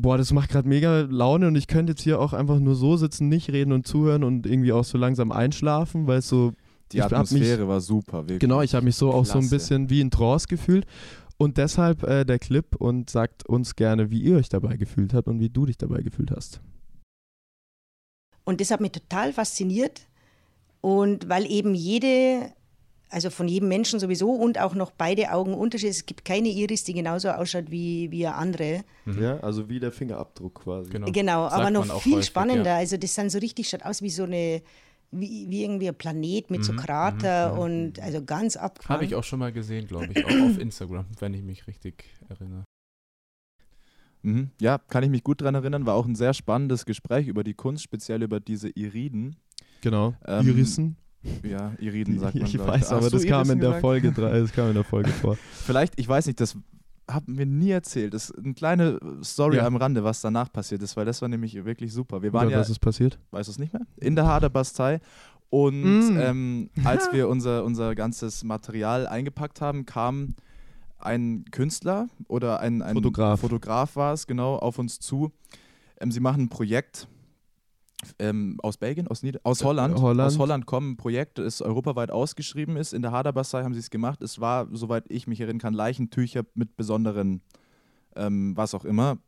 [0.00, 2.96] boah, das macht gerade mega Laune und ich könnte jetzt hier auch einfach nur so
[2.96, 6.52] sitzen, nicht reden und zuhören und irgendwie auch so langsam einschlafen, weil es so
[6.92, 8.40] Die Ich hab mich- Atmosphäre war super, wirklich.
[8.40, 9.54] Genau, ich habe mich so auch so ein Klasse.
[9.54, 10.86] bisschen wie in Trance gefühlt.
[11.38, 15.28] Und deshalb äh, der Clip und sagt uns gerne, wie ihr euch dabei gefühlt habt
[15.28, 16.60] und wie du dich dabei gefühlt hast.
[18.44, 20.06] Und das hat mich total fasziniert.
[20.80, 22.52] Und weil eben jede,
[23.10, 26.84] also von jedem Menschen sowieso und auch noch beide Augen Unterschied, es gibt keine Iris,
[26.84, 28.84] die genauso ausschaut wie, wie eine andere.
[29.20, 30.90] Ja, also wie der Fingerabdruck quasi.
[30.90, 31.10] Genau.
[31.10, 32.70] Genau, aber noch viel häufig, spannender.
[32.70, 32.76] ja.
[32.76, 34.62] Also das sind so richtig, schaut aus wie so eine,
[35.10, 37.60] wie, wie irgendwie ein Planet mit so Mhm, Krater mhm, mhm.
[37.60, 38.94] und also ganz abgefahren.
[38.94, 42.04] Habe ich auch schon mal gesehen, glaube ich, auch auf Instagram, wenn ich mich richtig
[42.28, 42.64] erinnere.
[44.22, 44.50] Mhm.
[44.60, 45.86] Ja, kann ich mich gut dran erinnern.
[45.86, 49.36] War auch ein sehr spannendes Gespräch über die Kunst, speziell über diese Iriden.
[49.80, 50.14] Genau.
[50.26, 50.96] Ähm, Irissen.
[51.42, 52.46] Ja, Iriden sagt man.
[52.46, 53.80] ich weiß, aber das kam in der gesagt?
[53.82, 55.36] Folge drei, das kam in der Folge vor.
[55.64, 56.56] Vielleicht, ich weiß nicht, das
[57.10, 58.14] haben wir nie erzählt.
[58.14, 59.66] Das ist eine kleine Story Ja.
[59.66, 62.22] am Rande, was danach passiert ist, weil das war nämlich wirklich super.
[62.22, 63.18] Wir waren Oder ja, was ist passiert?
[63.32, 63.82] weißt du es nicht mehr?
[63.96, 65.00] In der Haderbastei
[65.50, 65.82] Und
[66.14, 66.16] Mm.
[66.16, 70.36] ähm, als wir unser, unser ganzes Material eingepackt haben, kam
[70.98, 73.40] ein Künstler oder ein, ein Fotograf.
[73.40, 75.32] Fotograf war es, genau, auf uns zu.
[75.98, 77.08] Ähm, sie machen ein Projekt
[78.18, 79.96] ähm, aus Belgien, aus, Nieder aus Holland.
[79.96, 80.26] Äh, Holland.
[80.26, 82.92] Aus Holland kommen ein Projekt, das europaweit ausgeschrieben ist.
[82.92, 84.22] In der Haderbassei haben sie es gemacht.
[84.22, 87.42] Es war, soweit ich mich erinnern kann, Leichentücher mit besonderen,
[88.16, 89.18] ähm, was auch immer.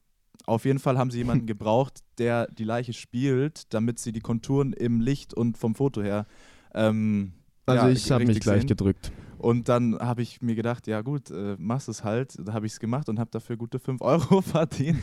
[0.47, 4.73] Auf jeden Fall haben sie jemanden gebraucht, der die Leiche spielt, damit sie die Konturen
[4.73, 6.27] im Licht und vom Foto her.
[6.75, 7.33] Ähm,
[7.67, 8.69] Also ja, ich habe mich gleich sehen.
[8.69, 9.13] gedrückt.
[9.39, 12.37] Und dann habe ich mir gedacht, ja gut, äh, machst es halt.
[12.45, 15.01] Da habe ich es gemacht und habe dafür gute 5 Euro verdient.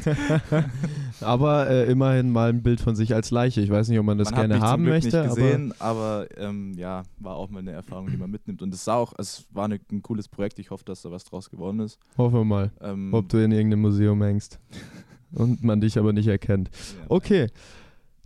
[1.22, 3.60] Aber äh, immerhin mal ein Bild von sich als Leiche.
[3.60, 5.22] Ich weiß nicht, ob man das man gerne haben Glück möchte.
[5.24, 8.62] nicht gesehen, aber, ähm, ja, war auch mal eine Erfahrung, die man mitnimmt.
[8.62, 10.58] Und es sah auch, es war eine, ein cooles Projekt.
[10.60, 12.00] Ich hoffe, dass da was draus geworden ist.
[12.16, 14.58] Aber hoffen wir mal, Ähm, ob du in irgendeinem Museum hängst
[15.34, 16.70] und man dich aber nicht erkennt.
[16.74, 17.06] ja.
[17.10, 17.48] Okay.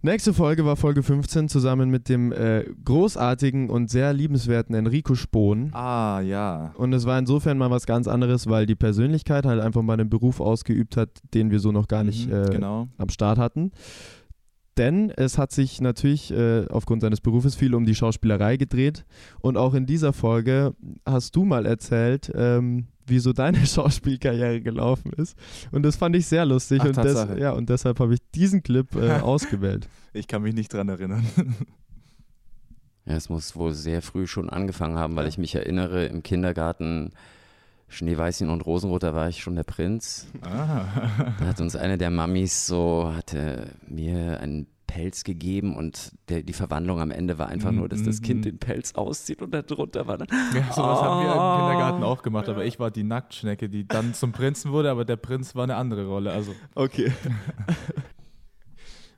[0.05, 5.69] Nächste Folge war Folge 15 zusammen mit dem äh, großartigen und sehr liebenswerten Enrico Spohn.
[5.73, 6.73] Ah, ja.
[6.75, 10.09] Und es war insofern mal was ganz anderes, weil die Persönlichkeit halt einfach mal einen
[10.09, 12.89] Beruf ausgeübt hat, den wir so noch gar nicht Mhm, äh, genau.
[12.97, 13.71] am Start hatten.
[14.77, 19.05] Denn es hat sich natürlich äh, aufgrund seines Berufes viel um die Schauspielerei gedreht.
[19.39, 20.73] Und auch in dieser Folge
[21.05, 25.37] hast du mal erzählt, ähm, wie so deine Schauspielkarriere gelaufen ist.
[25.71, 26.79] Und das fand ich sehr lustig.
[26.81, 29.87] Ach, und, des, ja, und deshalb habe ich diesen Clip äh, ausgewählt.
[30.13, 31.25] Ich kann mich nicht dran erinnern.
[33.05, 37.11] Ja, es muss wohl sehr früh schon angefangen haben, weil ich mich erinnere, im Kindergarten
[37.89, 40.27] Schneeweißchen und Rosenrot, da war ich schon der Prinz.
[40.41, 40.85] ah.
[41.37, 46.53] Da hat uns eine der Mamis so, hatte mir einen Pelz gegeben und der, die
[46.53, 48.25] Verwandlung am Ende war einfach nur, dass das Mhm.
[48.25, 50.27] Kind den Pelz auszieht und darunter war dann.
[50.53, 51.57] Ja, sowas haben wir im Ah.
[51.57, 55.15] Kindergarten auch gemacht, aber ich war die Nacktschnecke, die dann zum Prinzen wurde, aber der
[55.15, 56.31] Prinz war eine andere Rolle.
[56.31, 57.11] Also Okay.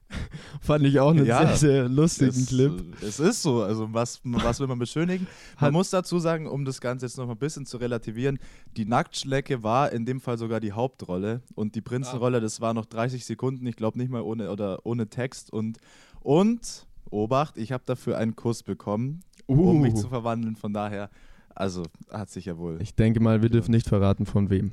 [0.62, 2.72] Fand ich auch einen Ja, sehr, sehr lustigen es, Clip.
[3.02, 5.28] Es ist so, also was, was will man beschönigen?
[5.56, 8.40] Man Hat- muss dazu sagen, um das Ganze jetzt noch mal ein bisschen zu relativieren,
[8.78, 12.86] die Nacktschlecke war in dem Fall sogar die Hauptrolle und die Prinzenrolle, das war noch
[12.86, 15.78] 30 Sekunden, ich glaube nicht mal ohne oder ohne Text und
[16.22, 20.02] und Obacht, ich habe dafür einen Kuss bekommen, um mich Uh.
[20.02, 21.10] zu verwandeln, von daher,
[21.54, 22.76] also hat sich ja wohl.
[22.78, 24.72] Ich, Ich denke mal, wir dürfen nicht verraten, von wem.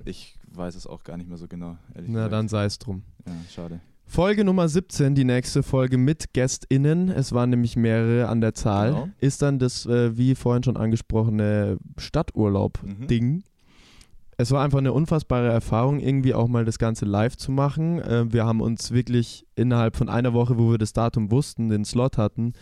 [0.54, 2.32] weiß es auch gar nicht mehr so genau, ehrlich Na, gesagt.
[2.32, 3.02] dann sei es drum.
[3.26, 3.80] Ja, schade.
[4.12, 7.08] Folge Nummer 17, die nächste Folge mit GästInnen.
[7.08, 8.90] Es waren nämlich mehrere an der Zahl.
[8.90, 9.08] Genau.
[9.20, 11.98] Ist dann das, äh, wie vorhin schon angesprochene, Mhm.
[11.98, 13.42] Stadturlaub-Ding.
[14.36, 18.00] Es war einfach eine unfassbare Erfahrung, irgendwie auch mal das Ganze live zu machen.
[18.02, 21.86] Äh, wir haben uns wirklich innerhalb von einer Woche, wo wir das Datum wussten, den
[21.86, 22.52] Slot hatten,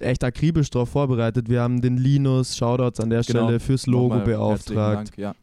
[0.00, 1.48] echt akribisch darauf vorbereitet.
[1.48, 3.44] Wir haben den Linus, Shoutouts an der Genau.
[3.44, 5.08] Stelle, fürs Logo Nochmal beauftragt.
[5.08, 5.34] Dank, ja.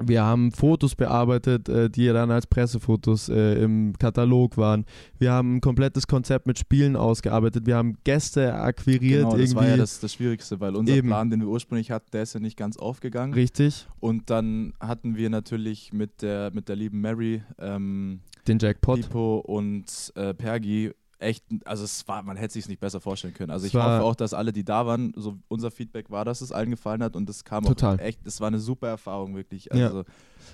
[0.00, 4.84] Wir haben Fotos bearbeitet, äh, die ja dann als Pressefotos äh, im Katalog waren.
[5.18, 7.66] Wir haben ein komplettes Konzept mit Spielen ausgearbeitet.
[7.66, 9.56] Wir haben Gäste akquiriert Genau, das irgendwie.
[9.56, 11.08] war ja das, das Schwierigste, weil unser Eben.
[11.08, 13.34] Plan, den wir ursprünglich hatten, der ist ja nicht ganz aufgegangen.
[13.34, 19.00] Richtig, Und dann hatten wir natürlich mit der, mit der lieben Mary, ähm, den Jackpot.
[19.02, 23.50] Pipo und äh, Pergi echt, also es war, man hätte sich nicht besser vorstellen können.
[23.50, 26.52] Also ich hoffe auch, dass alle, die da waren, so unser Feedback war, dass es
[26.52, 27.96] allen gefallen hat und es kam Total.
[27.96, 29.68] auch echt, es war eine super Erfahrung wirklich.
[29.72, 29.86] Ja.
[29.86, 30.04] Also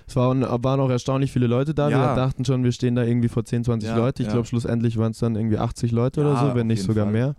[0.07, 1.89] Es waren, waren auch erstaunlich viele Leute da.
[1.89, 1.99] Ja.
[1.99, 4.23] Wir dachten schon, wir stehen da irgendwie vor 10, 20 Ja, Leute.
[4.23, 4.33] Ich ja.
[4.33, 7.13] glaube, schlussendlich waren es dann irgendwie 80 Leute oder ja, so, wenn nicht sogar Fall,
[7.13, 7.35] mehr.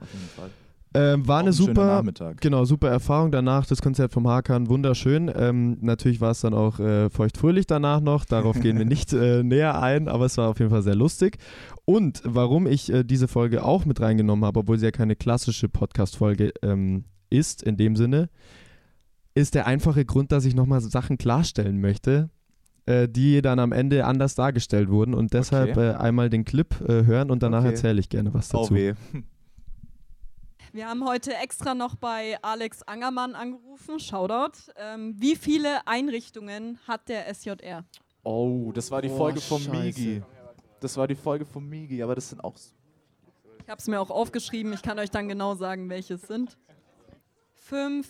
[0.97, 2.03] Ähm, war Auch eine ein super.
[2.41, 3.31] Genau, super Erfahrung.
[3.31, 5.31] Danach das Konzert vom Hakan, wunderschön.
[5.35, 8.25] Ähm, natürlich war es dann auch äh, feuchtfröhlich danach noch.
[8.25, 11.37] Darauf gehen wir nicht äh, näher ein, aber es war auf jeden Fall sehr lustig.
[11.89, 15.69] Und warum ich äh, diese Folge auch mit reingenommen habe, obwohl sie ja keine klassische
[15.69, 18.29] Podcast-Folge ähm, ist, in dem Sinne,
[19.35, 22.29] ist der einfache Grund, dass ich nochmal Sachen klarstellen möchte,
[22.87, 25.15] äh, die dann am Ende anders dargestellt wurden.
[25.15, 25.91] Und deshalb Okay.
[25.91, 27.69] äh, einmal den Clip äh, hören und danach Okay.
[27.69, 28.75] erzähle ich gerne was Oh dazu.
[28.75, 28.95] weh.
[30.73, 34.01] Wir haben heute extra noch bei Alex Angermann angerufen.
[34.01, 34.59] Shoutout.
[34.77, 37.85] Ähm, wie viele Einrichtungen hat der SJR?
[38.25, 39.77] Oh, das war die Oh, Folge vom Scheiße.
[40.01, 40.23] Migi.
[40.81, 42.55] Das war die Folge vom Migi, aber das sind auch
[43.63, 44.73] Ich habe es mir auch aufgeschrieben.
[44.73, 46.57] Ich kann euch dann genau sagen, welche es sind.
[47.55, 48.09] Fünf,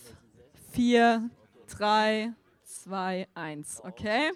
[0.73, 1.31] vier,
[1.69, 2.33] drei,
[2.65, 3.81] zwei, eins.
[3.83, 4.33] Okay?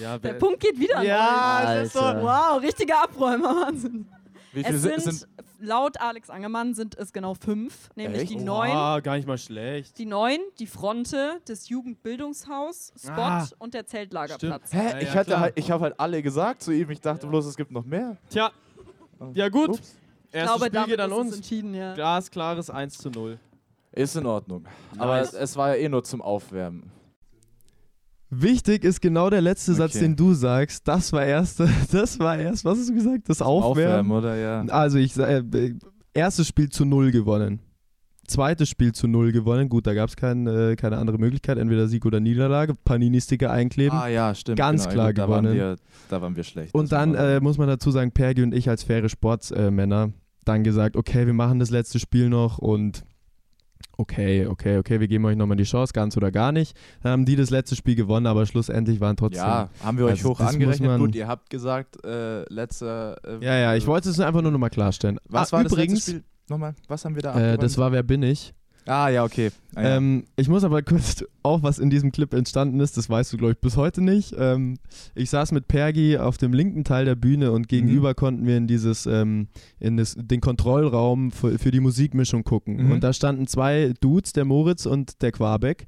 [0.00, 2.00] Ja, Der Punkt geht wieder an Ja, das ist so-.
[2.00, 3.66] Wow, richtiger Abräumer.
[3.66, 4.06] Wahnsinn.
[4.52, 5.28] Wie viele Es sind, sind,
[5.60, 8.30] laut Alex Angermann sind es genau fünf, nämlich Echt?
[8.30, 8.70] die neun.
[8.70, 9.98] Ah, gar nicht mal schlecht.
[9.98, 13.46] Die neun, die Fronte, das Jugendbildungshaus, Spot Ah.
[13.58, 14.72] und der Zeltlagerplatz.
[14.72, 14.76] Hä?
[14.92, 16.90] Ja, ich ja, hatte halt, ich habe halt alle gesagt zu ihm.
[16.90, 18.16] Ich dachte bloß, es gibt noch mehr.
[18.30, 18.50] Tja,
[19.34, 19.70] ja gut.
[19.70, 19.96] Ups.
[20.30, 21.34] Ich Erstes glaube, Spiel geht an uns.
[21.36, 21.94] entschieden, ja.
[21.94, 23.38] Glasklares 1 zu 0.
[23.92, 24.64] Ist in Ordnung.
[24.98, 25.28] Aber Nice.
[25.32, 26.90] es, es war ja eh nur zum Aufwärmen.
[28.30, 30.04] Wichtig ist genau der letzte Satz, Okay.
[30.04, 30.86] den du sagst.
[30.86, 31.60] Das war erst,
[31.92, 33.28] das war erst, was hast du gesagt?
[33.28, 34.10] Das Aufwärmen.
[34.12, 34.36] oder?
[34.36, 34.60] Ja.
[34.68, 35.42] Also ich äh,
[36.12, 37.60] erstes Spiel zu null gewonnen.
[38.26, 39.70] Zweites Spiel zu null gewonnen.
[39.70, 42.74] Gut, da gab es kein, äh, keine andere Möglichkeit, entweder Sieg oder Niederlage.
[42.74, 43.96] Panini-Sticker einkleben.
[43.96, 44.58] Ah ja, stimmt.
[44.58, 44.94] Ganz genau.
[44.94, 45.46] klar Gut, da gewonnen.
[45.46, 45.76] Waren wir,
[46.10, 46.74] da waren wir schlecht.
[46.74, 50.12] Und dann äh, muss man dazu sagen, Pergi und ich als faire Sportsmänner
[50.44, 53.02] dann gesagt, okay, wir machen das letzte Spiel noch und
[53.96, 56.76] okay, okay, okay, wir geben euch nochmal die Chance, ganz oder gar nicht.
[57.02, 59.44] Dann haben die das letzte Spiel gewonnen, aber schlussendlich waren trotzdem.
[59.44, 60.88] ja, haben wir euch Also hoch angerechnet.
[60.88, 63.16] man- Gut, ihr habt gesagt, äh, letzter.
[63.24, 65.18] Äh, Ja, ja, ich wollte es einfach nur nochmal klarstellen.
[65.28, 66.24] Was ah, war übrigens, das letzte Spiel?
[66.48, 68.54] Nochmal, was haben wir da äh, das war Wer bin ich?
[68.86, 69.50] Ah, ja, okay.
[69.74, 69.96] Ah, ja.
[69.96, 73.36] Ähm, ich muss aber kurz auch, was in diesem Clip entstanden ist, das weißt du,
[73.36, 74.34] glaube ich, bis heute nicht.
[74.38, 74.78] Ähm,
[75.14, 78.66] ich saß mit Pergi auf dem linken Teil der Bühne und gegenüber konnten wir in
[78.66, 82.86] dieses, ähm, in das, den Kontrollraum für, für die Musikmischung gucken.
[82.86, 82.92] Mhm.
[82.92, 85.86] Und da standen zwei Dudes, der Moritz und der Quabeck.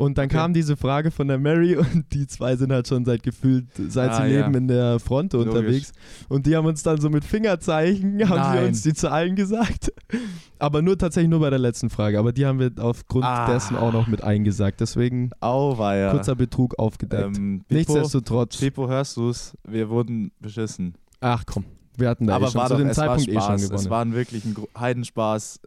[0.00, 3.22] Und dann kam diese Frage von der Mary und die zwei sind halt schon seit
[3.22, 4.40] gefühlt, seit Ah, sie ja.
[4.46, 5.48] leben in der Front Logisch.
[5.52, 5.92] unterwegs.
[6.30, 8.68] Und die haben uns dann so mit Fingerzeichen, haben sie Nein.
[8.68, 9.92] uns die Zahlen gesagt.
[10.58, 12.18] Aber nur tatsächlich nur bei der letzten Frage.
[12.18, 13.52] Aber die haben wir aufgrund Ah.
[13.52, 14.80] dessen auch noch mit eingesagt.
[14.80, 16.12] Deswegen Auweia.
[16.12, 17.36] kurzer Betrug aufgedeckt.
[17.36, 18.56] Ähm, Pippo, Nichtsdestotrotz.
[18.56, 19.52] Pippo, hörst du's?
[19.68, 20.94] Wir wurden beschissen.
[21.20, 21.64] Ach komm,
[21.98, 23.74] wir hatten da Aber eh schon war zu doch, dem Zeitpunkt war eh schon gewonnen.
[23.84, 25.60] Es war ein wirklich ein Heidenspaß.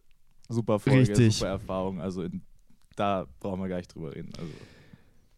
[0.50, 1.38] Super Folge, Richtig.
[1.38, 2.02] super Erfahrung.
[2.02, 2.41] Also in,
[2.95, 4.32] da brauchen wir gar nicht drüber reden.
[4.38, 4.51] Also.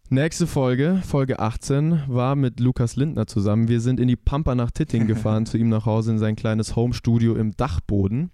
[0.09, 3.67] Nächste Folge, Folge 18, war mit Lukas Lindner zusammen.
[3.67, 6.75] Wir sind in die Pampa nach Titting gefahren, zu ihm nach Hause in sein kleines
[6.75, 8.29] Homestudio im Dachboden.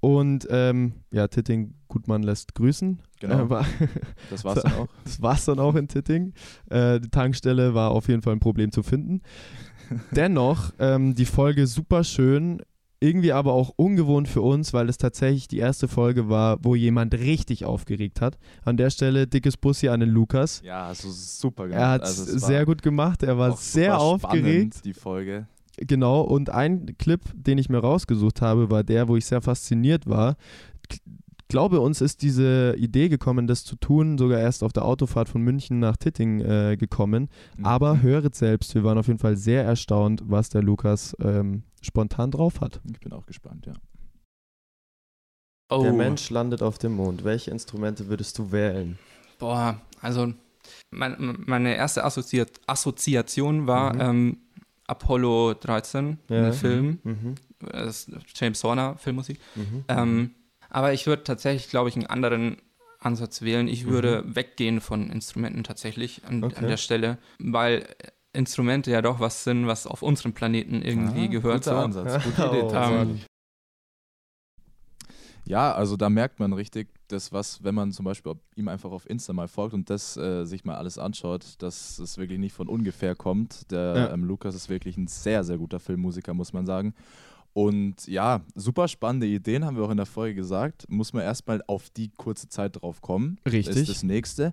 [0.00, 3.00] Und ähm, ja, Titting, Gutmann lässt grüßen.
[3.20, 3.44] Genau.
[3.46, 3.66] Äh, war,
[4.30, 4.88] Das war's dann auch.
[5.04, 6.34] Das war's dann auch in Titting.
[6.68, 9.22] Äh, die Tankstelle war auf jeden Fall ein Problem zu finden.
[10.10, 12.60] Dennoch, ähm, die Folge super schön.
[13.00, 17.14] Irgendwie aber auch ungewohnt für uns, weil es tatsächlich die erste Folge war, wo jemand
[17.14, 18.38] richtig aufgeregt hat.
[18.64, 20.62] An der Stelle dickes Bussi an den Lukas.
[20.64, 21.80] Ja, hast du super gemacht.
[21.80, 24.84] Er hat Also es sehr gut gemacht, er war sehr super spannend, aufgeregt.
[24.84, 25.46] Die Folge.
[25.76, 30.06] Genau, und ein Clip, den ich mir rausgesucht habe, war der, wo ich sehr fasziniert
[30.08, 30.36] war.
[30.88, 31.00] Ich
[31.48, 35.42] glaube, uns ist diese Idee gekommen, das zu tun, sogar erst auf der Autofahrt von
[35.42, 37.28] München nach Titting äh, gekommen.
[37.58, 37.66] Mhm.
[37.66, 42.30] Aber höret selbst, wir waren auf jeden Fall sehr erstaunt, was der Lukas ähm, spontan
[42.30, 42.80] drauf hat.
[42.90, 43.74] Ich bin auch gespannt, ja.
[45.70, 47.24] Der Mensch landet auf dem Mond.
[47.24, 48.98] Welche Instrumente würdest du wählen?
[49.38, 50.32] Boah, also
[50.90, 51.16] mein,
[51.46, 54.00] meine erste Assoziat Assoziation war Mhm.
[54.00, 54.38] ähm,
[54.86, 56.46] Apollo 13, Ja.
[56.46, 56.98] ein Film.
[57.02, 57.34] Mhm.
[57.58, 59.40] Das ist James Horner Filmmusik.
[59.54, 59.84] Mhm.
[59.88, 60.30] Ähm,
[60.70, 62.58] aber ich würde tatsächlich, glaube ich, einen anderen
[63.00, 63.66] Ansatz wählen.
[63.66, 66.56] Ich würde weggehen von Instrumenten tatsächlich an, Okay.
[66.56, 67.86] an der Stelle, weil
[68.34, 71.64] Instrumente ja doch was sind, was auf unserem Planeten irgendwie Ah, gehört.
[71.64, 71.84] guter so.
[72.02, 73.26] Ansatz, gute Idee, Oh, tatsächlich.
[75.46, 79.08] Ja, also da merkt man richtig, das was, wenn man zum Beispiel ihm einfach auf
[79.08, 82.66] Insta mal folgt und das äh, sich mal alles anschaut, dass es wirklich nicht von
[82.66, 83.70] ungefähr kommt.
[83.70, 84.10] Der Ja.
[84.14, 86.94] ähm, Lukas ist wirklich ein sehr, sehr guter Filmmusiker, muss man sagen.
[87.52, 90.86] Und ja, super spannende Ideen, haben wir auch in der Folge gesagt.
[90.88, 93.38] Muss man erstmal auf die kurze Zeit drauf kommen.
[93.46, 93.76] Richtig.
[93.76, 94.52] Ist das nächste.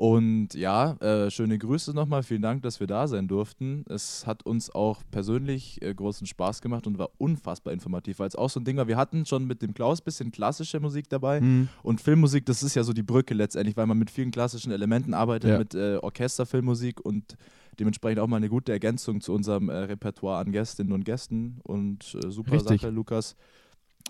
[0.00, 2.22] Und ja, äh, schöne Grüße nochmal.
[2.22, 3.84] Vielen Dank, dass wir da sein durften.
[3.86, 8.34] Es hat uns auch persönlich äh, großen Spaß gemacht und war unfassbar informativ, weil es
[8.34, 8.88] auch so ein Ding war.
[8.88, 11.42] Wir hatten schon mit dem Klaus ein bisschen klassische Musik dabei.
[11.42, 11.68] Mhm.
[11.82, 15.12] Und Filmmusik, das ist ja so die Brücke letztendlich, weil man mit vielen klassischen Elementen
[15.12, 15.58] arbeitet, Ja.
[15.58, 17.36] mit äh, Orchesterfilmmusik und
[17.78, 21.60] dementsprechend auch mal eine gute Ergänzung zu unserem äh, Repertoire an Gästinnen und Gästen.
[21.62, 22.80] Und äh, super Richtig.
[22.80, 23.36] Sache, Lukas.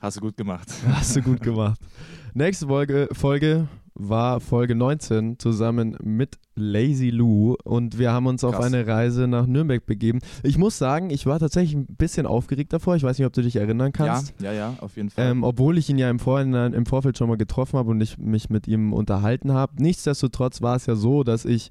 [0.01, 0.69] Hast du gut gemacht.
[0.87, 1.81] Hast du gut gemacht.
[2.33, 3.67] Nächste Folge, Folge
[4.09, 8.67] war Folge 19 zusammen mit Lazy Lou und wir haben uns auf Krass.
[8.67, 10.21] eine Reise nach Nürnberg begeben.
[10.43, 12.97] Ich muss sagen, ich war tatsächlich ein bisschen aufgeregt davor.
[12.97, 14.35] Ich weiß nicht, ob du dich erinnern kannst.
[14.41, 15.31] Ja, ja, ja, auf jeden Fall.
[15.31, 18.19] Ähm, obwohl ich ihn ja im, Vorhinein, im Vorfeld schon mal getroffen habe und ich
[18.19, 19.83] mich mit ihm unterhalten habe.
[19.83, 21.71] Nichtsdestotrotz war es ja so, dass ich,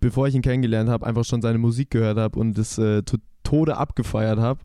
[0.00, 3.18] bevor ich ihn kennengelernt habe, einfach schon seine Musik gehört habe und es äh, zu
[3.42, 4.60] Tode abgefeiert habe.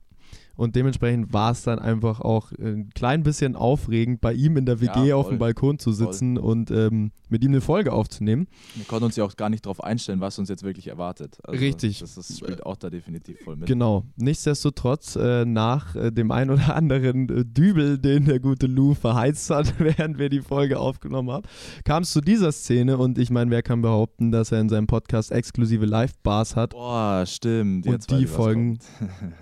[0.55, 4.81] Und dementsprechend war es dann einfach auch ein klein bisschen aufregend, bei ihm in der
[4.81, 5.35] WG Ja, auf voll.
[5.35, 8.47] dem Balkon zu sitzen und ähm, mit ihm eine Folge aufzunehmen.
[8.75, 11.39] Wir konnten uns ja auch gar nicht darauf einstellen, was uns jetzt wirklich erwartet.
[11.43, 11.99] Also Richtig.
[11.99, 13.67] Das ist, spielt auch da definitiv voll mit.
[13.67, 14.03] Genau.
[14.15, 19.49] Nichtsdestotrotz, äh, nach äh, dem ein oder anderen äh, Dübel, den der gute Lou verheizt
[19.49, 21.47] hat, während wir die Folge aufgenommen haben,
[21.83, 24.87] kam es zu dieser Szene und ich meine, wer kann behaupten, dass er in seinem
[24.87, 27.87] Podcast exklusive Live-Bars hat Boah, stimmt.
[27.87, 29.33] und Jetzt weiß die folgen kommt.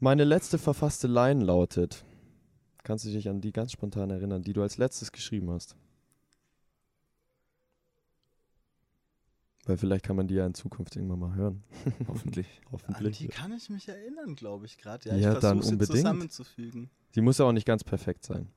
[0.00, 2.04] Meine letzte verfasste Line lautet:
[2.82, 5.76] Kannst du dich an die ganz spontan erinnern, die du als letztes geschrieben hast?
[9.66, 11.62] Weil vielleicht kann man die ja in Zukunft irgendwann mal hören.
[12.08, 12.46] Hoffentlich.
[12.64, 13.18] An Hoffentlich.
[13.18, 15.10] die kann ich mich erinnern, glaube ich gerade.
[15.10, 15.96] Ja, Ja, ich dann versuche sie unbedingt.
[15.98, 16.90] zusammenzufügen.
[17.12, 18.48] Sie muss ja auch nicht ganz perfekt sein.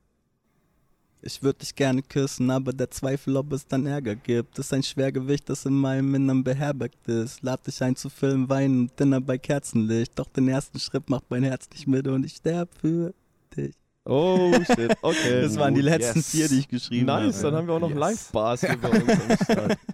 [1.25, 4.83] Ich würde dich gerne küssen, aber der Zweifel, ob es dann Ärger gibt, ist ein
[4.83, 7.41] Schwergewicht, das in meinem Innern beherbergt ist.
[7.41, 10.19] Lad dich ein zu Film, Weinen und Dinner bei Kerzenlicht.
[10.19, 13.13] Doch den ersten Schritt macht mein Herz nicht mit und ich sterb für
[13.55, 13.73] dich.
[14.03, 15.41] Oh, shit, okay.
[15.43, 16.29] Das waren die letzten Yes.
[16.29, 17.27] vier, die ich geschrieben habe.
[17.27, 17.99] Nice, dann haben wir auch noch Yes.
[17.99, 19.77] Live-Bars hier bei uns am Start.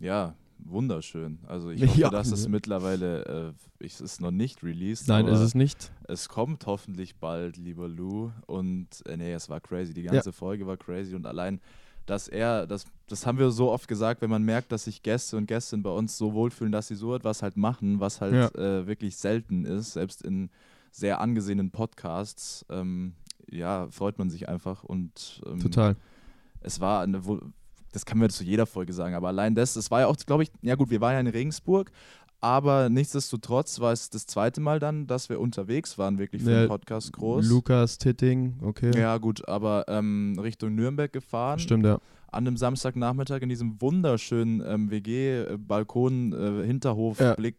[0.00, 0.34] Ja,
[0.64, 1.38] wunderschön.
[1.46, 2.10] Also ich hoffe, Ja.
[2.10, 3.24] dass es mittlerweile,
[3.80, 5.08] äh, ich, es ist noch nicht released.
[5.08, 5.92] Nein, ist es nicht.
[6.08, 8.30] Es kommt hoffentlich bald, lieber Lou.
[8.46, 9.94] Und äh, nee, es war crazy.
[9.94, 11.60] Die ganze Folge war crazy und allein,
[12.06, 15.36] dass er, das, das haben wir so oft gesagt, wenn man merkt, dass sich Gäste
[15.36, 18.48] und Gästinnen bei uns so wohlfühlen, dass sie so etwas halt machen, was halt Ja.
[18.80, 20.50] äh, wirklich selten ist, selbst in
[20.90, 22.64] sehr angesehenen Podcasts.
[22.68, 23.14] Ähm,
[23.50, 25.96] ja, freut man sich einfach und ähm, Total.
[26.60, 27.22] es war eine,
[27.94, 30.42] das kann man zu jeder Folge sagen, aber allein das, es war ja auch, glaube
[30.42, 31.92] ich, ja gut, wir waren ja in Regensburg,
[32.40, 36.60] aber nichtsdestotrotz war es das zweite Mal dann, dass wir unterwegs waren, wirklich für Ja,
[36.64, 37.48] den Podcast groß.
[37.48, 38.90] Lukas, Titting, okay.
[38.98, 41.60] Ja, gut, aber ähm, Richtung Nürnberg gefahren.
[41.60, 41.98] Stimmt, ja.
[42.32, 47.34] An einem Samstagnachmittag in diesem wunderschönen ähm, WG-Balkon, äh, Hinterhof, Ja.
[47.34, 47.52] Äh,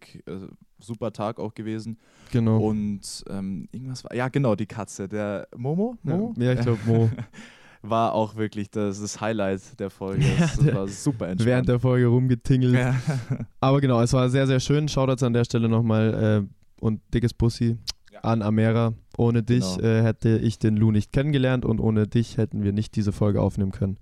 [0.79, 1.97] super Tag auch gewesen.
[2.31, 2.57] Genau.
[2.59, 5.97] Und ähm, irgendwas war, ja genau, die Katze, der Momo?
[6.03, 6.33] Momo?
[6.37, 7.09] Ja, ich glaube Mo.
[7.89, 10.23] war auch wirklich das, das Highlight der Folge.
[10.25, 11.45] Ja, Das, das war super entspannt.
[11.47, 12.73] Während der Folge rumgetingelt.
[12.75, 12.95] Ja.
[13.59, 14.87] Aber genau, es war sehr, sehr schön.
[14.87, 17.77] Shoutouts an der Stelle nochmal äh, und dickes Bussi
[18.21, 18.93] an Amera.
[19.17, 19.87] Ohne dich Genau.
[19.87, 23.41] äh, hätte ich den Lou nicht kennengelernt und ohne dich hätten wir nicht diese Folge
[23.41, 23.97] aufnehmen können.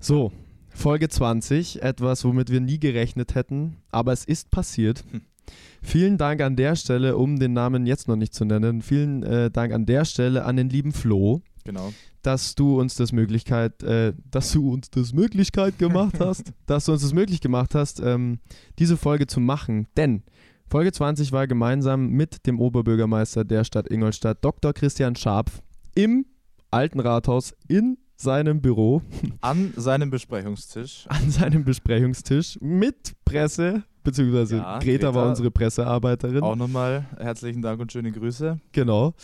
[0.00, 0.32] So,
[0.70, 5.04] Folge 20, etwas, womit wir nie gerechnet hätten, aber es ist passiert.
[5.10, 5.22] Hm.
[5.80, 9.50] Vielen Dank an der Stelle, um den Namen jetzt noch nicht zu nennen, vielen äh,
[9.50, 11.92] Dank an der Stelle an den lieben Flo, Genau.
[12.26, 16.92] Dass du uns das Möglichkeit, äh, dass du uns das Möglichkeit gemacht hast, dass du
[16.92, 18.40] uns das möglich gemacht hast, ähm,
[18.78, 19.86] diese Folge zu machen.
[19.96, 20.24] Denn
[20.68, 24.72] Folge 20 war gemeinsam mit dem Oberbürgermeister der Stadt Ingolstadt, Dr.
[24.72, 25.62] Christian Scharpf,
[25.94, 26.26] im
[26.72, 29.02] alten Rathaus in seinem Büro,
[29.40, 31.04] An seinem Besprechungstisch.
[31.08, 35.28] an seinem Besprechungstisch mit Presse, beziehungsweise Ja, Greta, war Greta.
[35.28, 36.42] unsere Pressearbeiterin.
[36.42, 38.58] Auch nochmal herzlichen Dank und schöne Grüße.
[38.72, 39.14] Genau.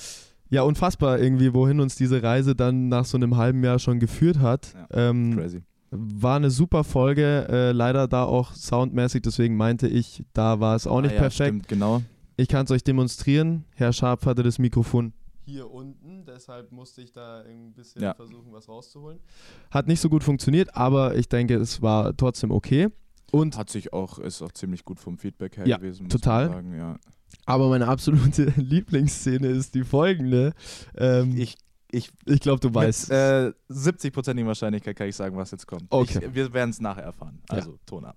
[0.53, 4.39] Ja, unfassbar irgendwie, wohin uns diese Reise dann nach so einem halben Jahr schon geführt
[4.39, 4.75] hat.
[4.93, 5.63] Ähm, Crazy.
[5.91, 10.87] War eine super Folge, äh, leider da auch soundmäßig, deswegen meinte ich, da war es
[10.87, 11.49] auch nicht Ah ja, perfekt.
[11.49, 12.03] Stimmt, genau.
[12.37, 13.65] Ich kann es euch demonstrieren.
[13.75, 15.13] Herr Scharpf hatte das Mikrofon
[15.45, 18.15] hier unten, deshalb musste ich da ein bisschen Ja.
[18.15, 19.19] versuchen, was rauszuholen.
[19.71, 22.89] Hat nicht so gut funktioniert, aber ich denke, es war trotzdem okay.
[23.33, 26.05] Und Hat sich auch, ist auch ziemlich gut vom Feedback her Ja, gewesen.
[26.05, 26.49] muss total.
[26.49, 26.97] Sagen, ja.
[27.47, 30.53] Aber meine absolute Lieblingsszene ist die folgende.
[30.97, 31.57] Ähm, Ich,
[31.91, 33.11] ich, ich glaube, du weißt.
[33.11, 35.85] Mit äh, 70%igen Wahrscheinlichkeit kann ich sagen, was jetzt kommt.
[35.91, 36.21] Okay.
[36.27, 37.41] Ich, wir werden es nachher erfahren.
[37.51, 37.57] Ja.
[37.57, 38.17] Also, Ton ab.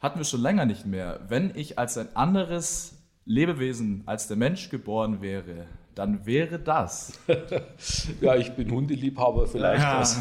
[0.00, 1.20] Hatten wir schon länger nicht mehr.
[1.28, 2.94] Wenn ich als ein anderes
[3.26, 7.12] Lebewesen als der Mensch geboren wäre, dann wäre das.
[8.22, 9.98] Ja, ich bin Hundeliebhaber, vielleicht Ja.
[9.98, 10.16] als,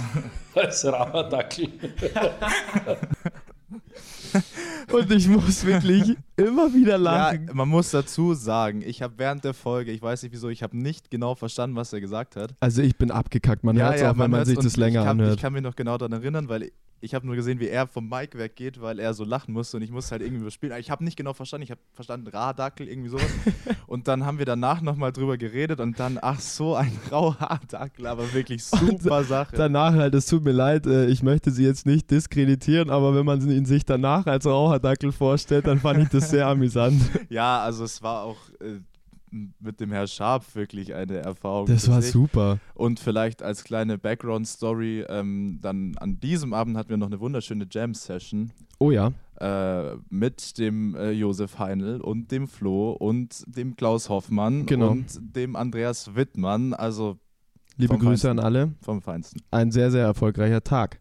[0.53, 1.69] als Ramadackel.
[4.91, 7.47] Und ich muss wirklich immer wieder lachen.
[7.47, 10.63] Ja, man muss dazu sagen, ich habe während der Folge, ich weiß nicht wieso, ich
[10.63, 12.55] habe nicht genau verstanden, was er gesagt hat.
[12.59, 15.05] Also ich bin abgekackt, man hört es auch, wenn man hört's sich das länger ich
[15.05, 15.35] kann, anhört.
[15.35, 18.09] Ich kann mich noch genau daran erinnern, weil ich, habe nur gesehen, wie er vom
[18.09, 20.77] Mic weggeht, weil er so lachen musste und ich musste halt irgendwie überspielen.
[20.79, 23.29] Ich habe nicht genau verstanden, ich habe verstanden Radackel, irgendwie sowas.
[23.87, 28.33] und dann haben wir danach nochmal drüber geredet und dann, ach so, ein Rauhaardackel, aber
[28.33, 29.55] wirklich super Sache.
[29.55, 33.25] Danach halt, es tut mir leid, äh, ich möchte sie jetzt nicht diskreditieren, aber wenn
[33.25, 37.01] man ihn sich danach als Raucherdackel vorstellt, dann fand ich das sehr amüsant.
[37.29, 38.79] ja, also es war auch äh,
[39.59, 41.65] mit dem Herr Scharf wirklich eine Erfahrung.
[41.67, 42.11] Das war sich.
[42.11, 42.59] super.
[42.73, 47.67] Und vielleicht als kleine Background-Story, ähm, dann an diesem Abend hatten wir noch eine wunderschöne
[47.69, 48.51] Jam-Session.
[48.79, 49.11] Oh ja.
[49.39, 54.89] Äh, mit dem äh, Josef Heinl und dem Flo und dem Klaus Hoffmann Genau.
[54.91, 56.73] und dem Andreas Wittmann.
[56.73, 57.17] Also
[57.77, 58.29] Liebe Grüße Feinsten.
[58.31, 58.73] an alle.
[58.81, 59.41] Vom Feinsten.
[59.51, 60.99] Ein sehr, sehr erfolgreicher Tag.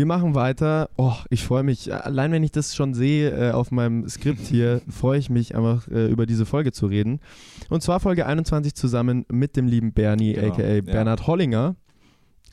[0.00, 0.88] Wir machen weiter.
[0.96, 1.92] Oh, ich freue mich.
[1.92, 5.86] Allein wenn ich das schon sehe äh, auf meinem Skript hier, freue ich mich einfach
[5.88, 7.20] äh, über diese Folge zu reden.
[7.68, 10.80] Und zwar Folge 21 zusammen mit dem lieben Bernie, Genau, aka ja.
[10.80, 11.76] Bernhard Hollinger.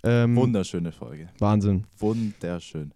[0.04, 1.30] Ähm, Wunderschöne Folge.
[1.40, 1.86] Wahnsinn.
[2.00, 2.92] Wunderschön.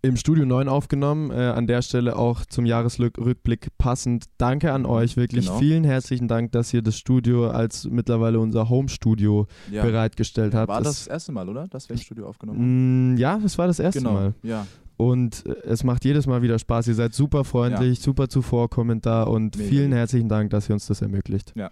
[0.00, 1.30] Im Studio 9 aufgenommen.
[1.30, 4.26] Äh, an der Stelle auch zum Jahresrückblick passend.
[4.38, 5.58] Danke an euch, wirklich Genau.
[5.58, 9.82] vielen herzlichen Dank, dass ihr das Studio als mittlerweile unser Home-Studio Ja.
[9.84, 10.68] bereitgestellt habt.
[10.68, 11.66] War das Es- das erste Mal, oder?
[11.68, 13.14] Dass wir im Studio aufgenommen haben?
[13.14, 14.34] Mm, ja, das war das erste Genau, Mal.
[14.42, 14.66] ja.
[14.96, 16.88] Und äh, es macht jedes Mal wieder Spaß.
[16.88, 20.86] Ihr seid super freundlich, super zuvorkommend da und Mega vielen herzlichen Dank, dass ihr uns
[20.86, 21.52] das ermöglicht.
[21.54, 21.70] Ja.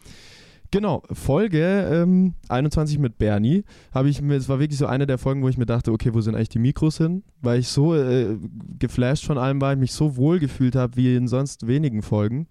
[0.70, 1.60] Genau, Folge
[1.92, 5.48] ähm, 21 mit Bernie habe ich mir, es war wirklich so eine der Folgen, wo
[5.48, 7.22] ich mir dachte, okay, wo sind eigentlich die Mikros hin?
[7.40, 8.36] Weil ich so äh,
[8.78, 12.48] geflasht von allem war, ich mich so wohl gefühlt habe wie in sonst wenigen Folgen.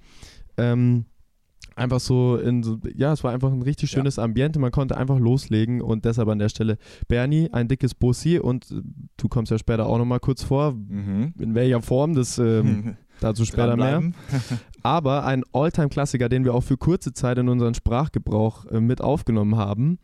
[0.57, 1.05] Ähm,
[1.75, 5.19] einfach so in so, ja, es war einfach ein richtig schönes Ambiente, man konnte einfach
[5.19, 6.77] loslegen und deshalb an der Stelle
[7.09, 8.75] Bernie, ein dickes Bussi und äh,
[9.17, 11.33] du kommst ja später auch nochmal kurz vor, Mhm.
[11.37, 14.01] in welcher Form, das ähm, dazu später mehr.
[14.85, 19.57] Aber ein Alltime-Klassiker, den wir auch für kurze Zeit in unseren Sprachgebrauch äh, mit aufgenommen
[19.57, 19.97] haben,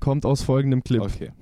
[0.00, 1.02] kommt aus folgendem Clip.
[1.02, 1.32] Okay.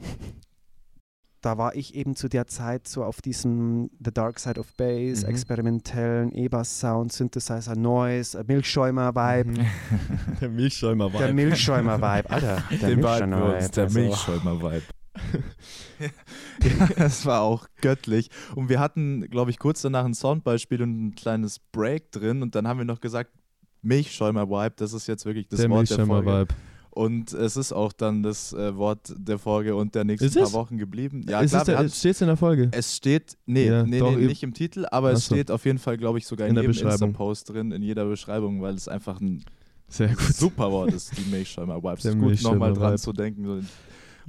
[1.40, 5.22] Da war ich eben zu der Zeit so auf diesem The Dark Side of Bass,
[5.22, 5.28] Mhm.
[5.28, 9.52] experimentellen E-Bass-Sound, Synthesizer Noise, äh, Milchschäumer-Vibe.
[10.40, 11.18] Der Milchschäumer-Vibe.
[11.18, 12.62] Der Milchschäumer-Vibe, Alter.
[12.80, 13.68] Der Milchschäumer-Vibe.
[13.76, 13.98] der also-
[15.98, 16.10] Milchschäumer-Vibe.
[16.96, 18.30] das war auch göttlich.
[18.54, 22.42] Und wir hatten, glaube ich, kurz danach ein Soundbeispiel und ein kleines Break drin.
[22.42, 23.30] Und dann haben wir noch gesagt,
[23.82, 26.12] Milchschäumer-Vibe, das ist jetzt wirklich das Der Wort der Folge.
[26.12, 26.54] Milchschäumer-Vibe.
[26.90, 30.44] Und es ist auch dann das äh, Wort der Folge und der nächsten Ist paar
[30.44, 30.52] es?
[30.52, 31.22] Wochen geblieben.
[31.22, 31.50] Ist klar, es
[32.20, 32.68] in der Folge?
[32.70, 35.34] Es steht, nee, Ja, nee, doch, nee nicht im Titel, aber es Ach so.
[35.34, 36.88] steht auf jeden Fall, glaube ich, sogar in, In jedem.
[36.88, 39.44] Insta-Post drin, in jeder Beschreibung, weil es einfach ein
[39.88, 42.02] super Wort ist, die Milchschäumer-Vibes.
[42.02, 43.66] Der Es ist gut, nochmal dran zu denken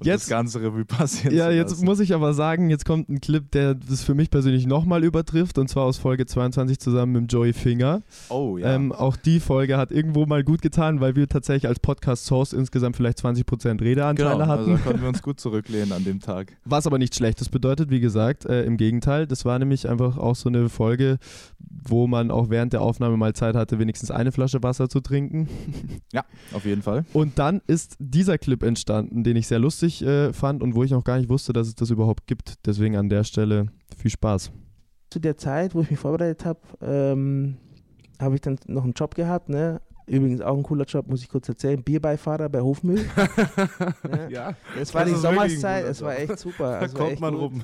[0.04, 3.50] Jetzt- das ganze Revue passieren Ja, jetzt muss ich aber sagen, jetzt kommt ein Clip,
[3.52, 7.54] der das für mich persönlich nochmal übertrifft und zwar aus Folge 22 zusammen mit Joey
[7.54, 8.02] Finger.
[8.30, 8.74] Oh ja.
[8.76, 12.96] Ähm, auch die Folge hat irgendwo mal gut getan, weil wir tatsächlich als Podcast-Source insgesamt
[12.98, 14.60] vielleicht 20% Redeanteile genau, hatten.
[14.60, 16.58] also da konnten wir uns gut zurücklehnen an dem Tag.
[16.66, 19.28] Was aber nichts Schlechtes bedeutet, wie gesagt, äh, im Gegenteil.
[19.28, 21.18] Das war nämlich einfach auch so eine Folge,
[21.88, 25.48] wo man auch während der Aufnahme mal Zeit hatte, wenigstens eine Flasche Wasser zu trinken.
[26.12, 26.24] Ja,
[26.54, 27.06] auf jeden Fall.
[27.14, 30.92] Und dann ist dieser Clip entstanden, den ich sehr lustig äh, fand und wo ich
[30.92, 32.66] noch gar nicht wusste, dass es das überhaupt gibt.
[32.66, 33.68] Deswegen an der Stelle
[33.98, 34.52] viel Spaß.
[35.10, 37.58] Zu der Zeit, wo ich mich vorbereitet habe, ähm,
[38.20, 39.82] habe ich dann noch einen Job gehabt, ne?
[40.08, 41.82] Übrigens auch ein cooler Job, muss ich kurz erzählen.
[41.82, 43.04] Bierbeifahrer bei Hofmüll.
[44.10, 44.28] ne?
[44.30, 46.80] Ja, Es war die Sommerszeit, es war echt super.
[46.80, 47.42] Da es war kommt man gut.
[47.42, 47.64] rum.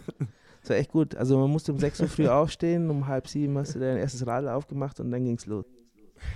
[0.63, 1.15] Es war echt gut.
[1.15, 4.26] Also man musste um 6 Uhr früh aufstehen, um halb sieben hast du dein erstes
[4.26, 5.65] Radl aufgemacht und dann ging's los.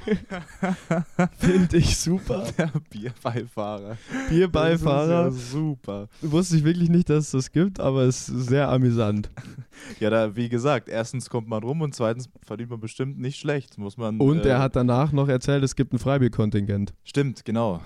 [1.37, 2.43] Finde ich super.
[2.57, 3.97] Der Bierbeifahrer.
[4.29, 5.25] Bierbeifahrer.
[5.25, 6.07] Ja super.
[6.21, 9.29] Wusste ich wirklich nicht, dass es das gibt, aber es ist sehr amüsant.
[9.99, 13.77] Ja, da, wie gesagt, erstens kommt man rum und zweitens verdient man bestimmt nicht schlecht.
[13.77, 16.93] Muss man, Und äh, er hat danach noch erzählt, es gibt ein Freibierkontingent.
[17.03, 17.81] Stimmt, genau.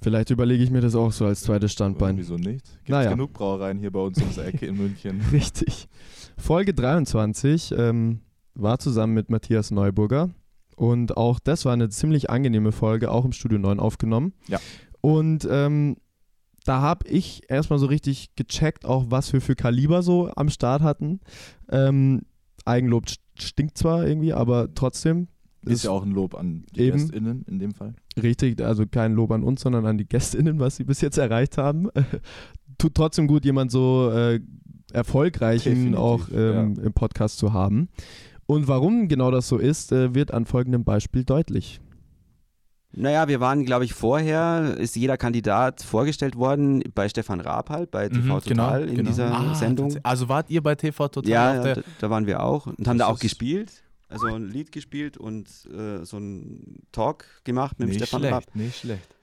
[0.00, 2.16] Vielleicht überlege ich mir das auch so als zweites Standbein.
[2.16, 2.64] Wieso nicht?
[2.78, 3.10] Gibt Naja.
[3.10, 5.20] genug Brauereien hier bei uns ums Ecke in München.
[5.30, 5.88] Richtig.
[6.38, 8.20] Folge 23 ähm,
[8.54, 10.30] war zusammen mit Matthias Neuburger.
[10.76, 14.32] Und auch das war eine ziemlich angenehme Folge, auch im Studio 9 aufgenommen.
[14.46, 14.58] Ja.
[15.00, 15.96] Und ähm,
[16.64, 20.82] da habe ich erstmal so richtig gecheckt, auch was wir für Kaliber so am Start
[20.82, 21.20] hatten.
[21.70, 22.22] Ähm,
[22.64, 25.28] Eigenlob st- stinkt zwar irgendwie, aber trotzdem.
[25.64, 26.98] Ist ja auch ein Lob an die Eben.
[26.98, 27.94] GästInnen in dem Fall.
[28.20, 31.58] Richtig, also kein Lob an uns, sondern an die GästInnen, was sie bis jetzt erreicht
[31.58, 31.88] haben.
[32.78, 34.40] Tut trotzdem gut, jemand so äh,
[34.92, 37.88] erfolgreichen Definitiv, auch ähm, im Podcast zu haben.
[38.46, 41.80] Und warum genau das so ist, äh, wird an folgendem Beispiel deutlich.
[42.92, 47.90] Naja, wir waren, glaube ich, vorher, ist jeder Kandidat vorgestellt worden bei Stefan Raab halt,
[47.90, 49.94] bei TV Total in dieser Ah, Sendung.
[50.02, 52.66] Also wart ihr bei TV Total Ja, auf ja der da, da waren wir auch
[52.68, 53.82] und haben da auch gespielt.
[54.08, 58.34] Also ein Lied gespielt und äh, so einen Talk gemacht mit dem Nicht Stefan schlecht,
[58.34, 58.44] Raab.
[58.54, 59.15] nicht schlecht.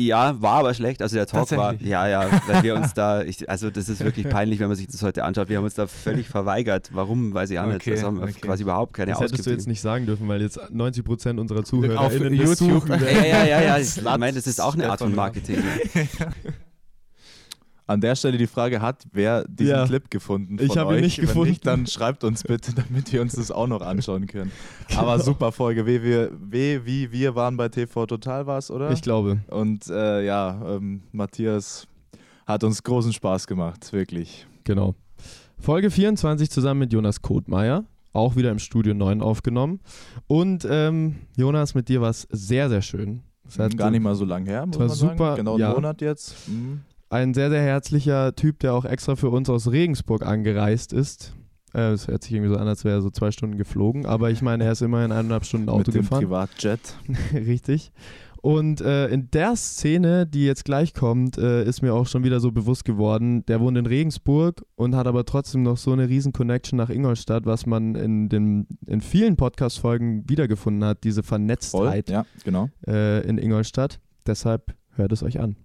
[0.00, 1.02] Ja, war aber schlecht.
[1.02, 4.28] Also der Talk war, ja, ja, weil wir uns da, ich, also das ist wirklich
[4.28, 5.48] peinlich, wenn man sich das heute anschaut.
[5.48, 6.90] Wir haben uns da völlig verweigert.
[6.92, 7.76] Warum, weiß ich auch nicht.
[7.76, 8.40] Okay, Das haben wir okay.
[8.40, 12.00] quasi überhaupt keine Das hättest du jetzt nicht sagen dürfen, weil jetzt 90% unserer Zuhörer
[12.00, 12.88] Auf YouTube.
[12.88, 13.78] Ja, ja, ja, ja.
[13.80, 15.14] Ich meine, das ist auch eine Art von.
[15.14, 15.58] Marketing.
[17.90, 19.84] An der Stelle die Frage, hat wer diesen Ja.
[19.84, 21.48] Clip gefunden Ich habe ihn nicht Wenn gefunden.
[21.50, 24.52] Nicht, dann schreibt uns bitte, damit wir uns das auch noch anschauen können.
[24.96, 25.86] Aber super Folge.
[25.86, 28.92] Wie wir, wie, wie wir waren bei TV Total war es, oder?
[28.92, 29.40] Ich glaube.
[29.48, 31.88] Und äh, ja, ähm, Matthias
[32.46, 34.46] hat uns großen Spaß gemacht, wirklich.
[34.62, 34.94] Genau.
[35.58, 39.80] Folge 24 zusammen mit Jonas Kothmeier, auch wieder im Studio 9 aufgenommen.
[40.28, 43.24] Und ähm, Jonas, mit dir war es sehr, sehr schön.
[43.48, 45.18] Es hat- Gar nicht mal so lang her, muss war man sagen.
[45.18, 45.34] super.
[45.34, 45.72] Genau einen ja.
[45.74, 46.48] Monat jetzt.
[46.48, 46.82] Mhm.
[47.10, 51.34] Ein sehr, sehr herzlicher Typ, der auch extra für uns aus Regensburg angereist ist.
[51.74, 54.30] Äh, Es hört sich irgendwie so an, als wäre er so zwei Stunden geflogen, aber
[54.30, 56.20] ich meine, er ist immerhin eineinhalb Stunden Auto Mit dem gefahren.
[56.20, 56.94] Privatjet.
[57.34, 57.90] Richtig.
[58.42, 62.38] Und äh, in der Szene, die jetzt gleich kommt, äh, ist mir auch schon wieder
[62.38, 66.32] so bewusst geworden, der wohnt in Regensburg und hat aber trotzdem noch so eine riesen
[66.32, 72.24] Connection nach Ingolstadt, was man in, den, in vielen Podcast-Folgen wiedergefunden hat, diese Vernetztheit ja,
[72.44, 72.70] genau.
[72.86, 73.98] äh, in Ingolstadt.
[74.26, 75.56] Deshalb hört es euch an.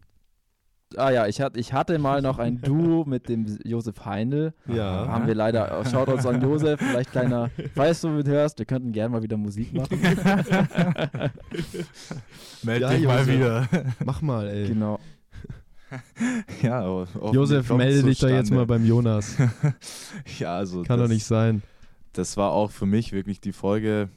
[0.97, 4.53] Ah ja, ich hatte, ich hatte mal noch ein Duo mit dem Josef Heindl.
[4.67, 5.07] Ja.
[5.07, 5.83] Haben wir leider.
[5.85, 7.49] Shoutouts an Josef, vielleicht kleiner.
[7.75, 9.99] Falls du mithörst, wir könnten gerne mal wieder Musik machen.
[12.63, 13.67] Meld dich mal wieder.
[14.03, 14.67] Mach mal, ey.
[14.69, 14.99] Genau.
[16.61, 19.35] Ja, aber hoffentlich Josef, melde dich doch jetzt mal beim Jonas.
[20.39, 20.83] ja, also.
[20.83, 21.61] Kann doch das- nicht sein.
[22.13, 24.09] Das war auch für mich wirklich die Folge.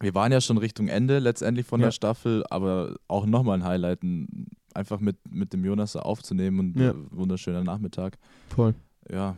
[0.00, 1.86] Wir waren ja schon Richtung Ende letztendlich von Ja.
[1.86, 4.46] der Staffel, aber auch nochmal ein Highlight, ein-
[4.78, 6.90] einfach mit, mit dem Jonas da aufzunehmen und Ja.
[6.90, 8.16] äh, wunderschöner Nachmittag.
[8.54, 8.74] Voll.
[9.10, 9.36] Ja.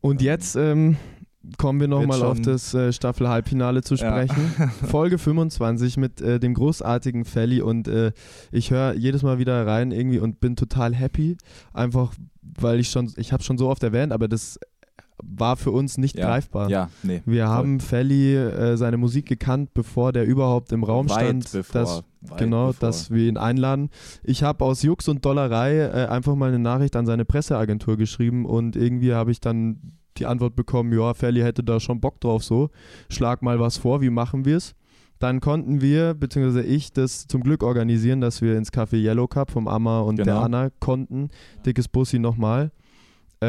[0.00, 0.96] Und jetzt ähm,
[1.58, 4.26] kommen wir nochmal auf das äh, Staffel-Halbfinale zu Ja.
[4.26, 4.70] sprechen.
[4.88, 8.12] Folge 25 mit äh, dem großartigen Felly und äh,
[8.50, 11.36] ich höre jedes Mal wieder rein irgendwie und bin total happy.
[11.72, 14.58] Einfach, weil ich schon, ich habe schon so oft erwähnt, aber das
[15.22, 16.26] war für uns nicht Ja.
[16.26, 16.68] greifbar.
[16.70, 17.54] Ja, nee, Wir voll.
[17.54, 21.52] haben Felly äh, seine Musik gekannt, bevor der überhaupt im Raum Weit stand.
[21.52, 22.02] bevor, dass,
[22.38, 22.88] genau, bevor.
[22.88, 23.90] dass wir ihn einladen.
[24.24, 28.44] Ich habe aus Jux und Dollerei äh, einfach mal eine Nachricht an seine Presseagentur geschrieben
[28.44, 32.42] und irgendwie habe ich dann die Antwort bekommen, ja, Felly hätte da schon Bock drauf
[32.42, 32.70] so.
[33.10, 34.74] Schlag mal was vor, wie machen wir es?
[35.18, 39.50] Dann konnten wir, beziehungsweise ich, das zum Glück organisieren, dass wir ins Café Yellow Cup
[39.50, 40.40] vom Amma und der Genau.
[40.42, 41.30] Anna konnten.
[41.64, 42.70] Dickes Bussi nochmal.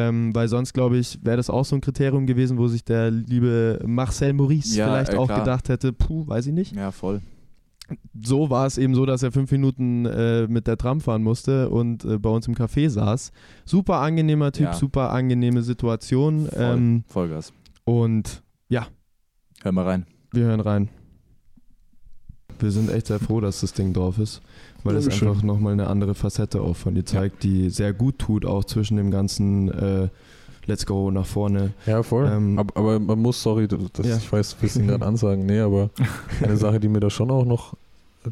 [0.09, 3.09] Ähm, weil sonst, glaube ich, wäre das auch so ein Kriterium gewesen, wo sich der
[3.11, 5.39] liebe Marcel Maurice Ja, vielleicht äh, auch klar.
[5.39, 6.75] gedacht hätte, puh, weiß ich nicht.
[6.75, 7.21] Ja, voll.
[8.21, 11.69] So war es eben so, dass er fünf Minuten äh, mit der Tram fahren musste
[11.69, 13.31] und äh, bei uns im Café saß.
[13.63, 14.73] Super angenehmer Typ, Ja.
[14.73, 16.47] super angenehme Situation.
[16.47, 17.53] Voll, Ähm, Vollgas.
[17.85, 18.87] und ja.
[19.63, 20.05] Hör mal rein.
[20.33, 20.89] Wir hören rein.
[22.59, 24.41] Wir sind echt sehr froh, dass das Ding drauf ist,
[24.83, 28.45] weil es einfach nochmal eine andere Facette auch von dir zeigt, die sehr gut tut,
[28.45, 30.07] auch zwischen dem ganzen äh,
[30.65, 31.73] Let's Go nach vorne.
[31.85, 32.29] Ja, voll.
[32.31, 34.17] Ähm, aber, aber man muss, sorry, das, Ja.
[34.17, 35.89] ich weiß, du willst ihn gerade ansagen, nee, aber
[36.41, 37.73] eine Sache, die mir da schon auch noch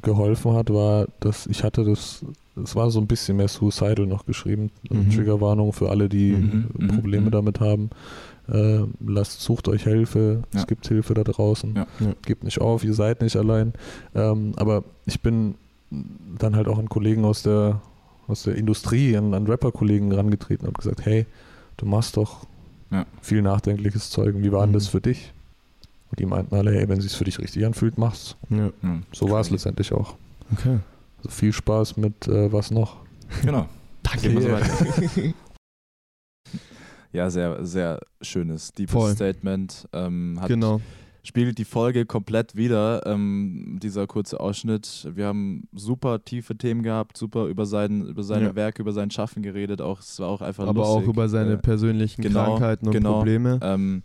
[0.02, 2.26] geholfen hat, war, dass ich hatte das,
[2.62, 4.72] es war so ein bisschen mehr Suicidal noch geschrieben.
[4.90, 5.12] Mhm.
[5.12, 7.32] Triggerwarnung für alle, die mhm, Probleme mhm.
[7.32, 7.90] damit haben.
[8.52, 10.60] Äh, lasst, sucht euch Hilfe, Ja.
[10.60, 11.76] es gibt Hilfe da draußen.
[11.76, 11.88] Ja.
[12.00, 12.14] Ja.
[12.24, 13.74] Gebt nicht auf, ihr seid nicht allein.
[14.14, 15.56] Ähm, aber ich bin
[16.38, 17.82] dann halt auch an Kollegen aus der,
[18.28, 21.26] aus der Industrie, an, an Rapper-Kollegen rangetreten und habe gesagt, hey,
[21.78, 22.46] du machst doch
[22.92, 23.06] Ja.
[23.22, 24.36] viel nachdenkliches Zeug.
[24.38, 24.74] Wie war denn Mhm.
[24.74, 25.32] das für dich?
[26.12, 28.36] Und die meinten alle, hey, wenn es sich für dich richtig anfühlt, mach's.
[28.50, 28.66] Ja.
[28.84, 29.00] Ja.
[29.12, 30.16] So war es letztendlich auch.
[30.54, 30.78] Okay.
[31.18, 32.98] Also viel Spaß mit äh, was noch.
[33.44, 33.66] Genau.
[34.04, 34.36] Danke.
[34.36, 35.34] Weiter.
[37.16, 39.12] ja, sehr, sehr schönes, deepes Voll.
[39.14, 39.88] Statement.
[39.94, 40.82] Ähm, hat, Genau.
[41.24, 45.08] Spiegelt die Folge komplett wieder, ähm, dieser kurze Ausschnitt.
[45.12, 48.56] Wir haben super tiefe Themen gehabt, super über sein, über seine Ja.
[48.56, 49.82] Werke, über sein Schaffen geredet.
[49.82, 51.04] Auch, es war auch einfach Aber lustig.
[51.04, 53.14] auch über seine Äh, persönlichen genau, Krankheiten und genau.
[53.14, 53.60] Probleme.
[53.64, 54.04] Ähm,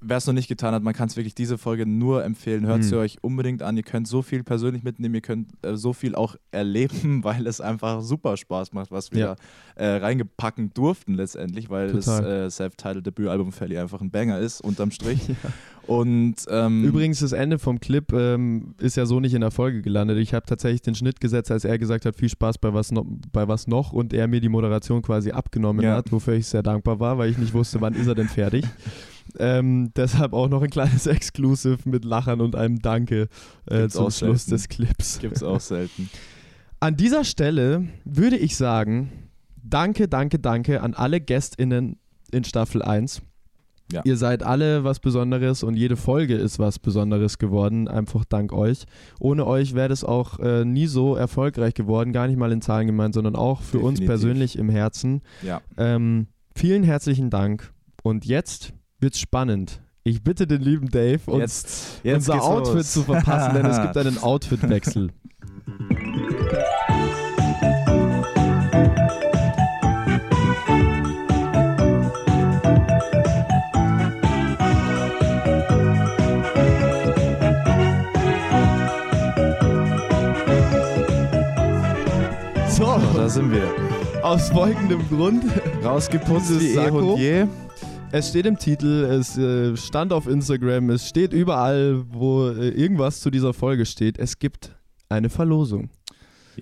[0.00, 2.66] Wer es noch nicht getan hat, man kann es wirklich diese Folge nur empfehlen.
[2.66, 3.00] Hört sie Mhm.
[3.00, 3.76] euch unbedingt an.
[3.76, 7.60] Ihr könnt so viel persönlich mitnehmen, ihr könnt äh, so viel auch erleben, weil es
[7.60, 9.36] einfach super Spaß macht, was wir Ja.
[9.76, 12.22] da äh, reingepacken durften letztendlich, weil Total.
[12.22, 15.20] das äh, Self-Titled Debütalbum Felly einfach ein Banger ist, unterm Strich.
[15.86, 19.82] Und ähm, Übrigens, das Ende vom Clip ähm, ist ja so nicht in der Folge
[19.82, 20.18] gelandet.
[20.18, 23.06] Ich habe tatsächlich den Schnitt gesetzt, als er gesagt hat, viel Spaß bei was, no
[23.32, 25.94] bei was noch und er mir die Moderation quasi abgenommen Ja.
[25.94, 28.64] hat, wofür ich sehr dankbar war, weil ich nicht wusste, wann ist er denn fertig.
[29.38, 33.28] ähm, deshalb auch noch ein kleines Exclusive mit Lachern und einem Danke
[33.66, 34.50] äh, zum Schluss selten.
[34.50, 35.18] des Clips.
[35.18, 36.10] Gibt's auch selten.
[36.80, 39.10] An dieser Stelle würde ich sagen,
[39.56, 41.98] danke, danke, danke an alle GästInnen
[42.30, 43.22] in Staffel 1.
[43.92, 44.02] Ja.
[44.04, 48.84] Ihr seid alle was Besonderes und jede Folge ist was Besonderes geworden, einfach dank euch.
[49.20, 52.88] Ohne euch wäre das auch äh, nie so erfolgreich geworden, gar nicht mal in Zahlen
[52.88, 54.06] gemeint, sondern auch für uns Definitiv.
[54.06, 55.22] persönlich im Herzen.
[55.42, 55.60] Ja.
[55.76, 56.26] Ähm,
[56.56, 57.72] vielen herzlichen Dank
[58.02, 59.80] und jetzt wird's spannend.
[60.04, 62.92] Ich bitte den lieben Dave, uns Jetzt- jetzt unser Outfit los.
[62.92, 65.10] zu verpassen, denn es gibt einen Outfitwechsel.
[82.68, 83.64] So, da sind wir.
[84.22, 85.44] Aus folgendem Grund.
[85.84, 87.46] Rausgeputzt wie eh und je.
[88.12, 93.20] Es steht im Titel, es äh, stand auf Instagram, es steht überall, wo äh, irgendwas
[93.20, 94.18] zu dieser Folge steht.
[94.18, 94.74] Es gibt
[95.08, 95.90] eine Verlosung.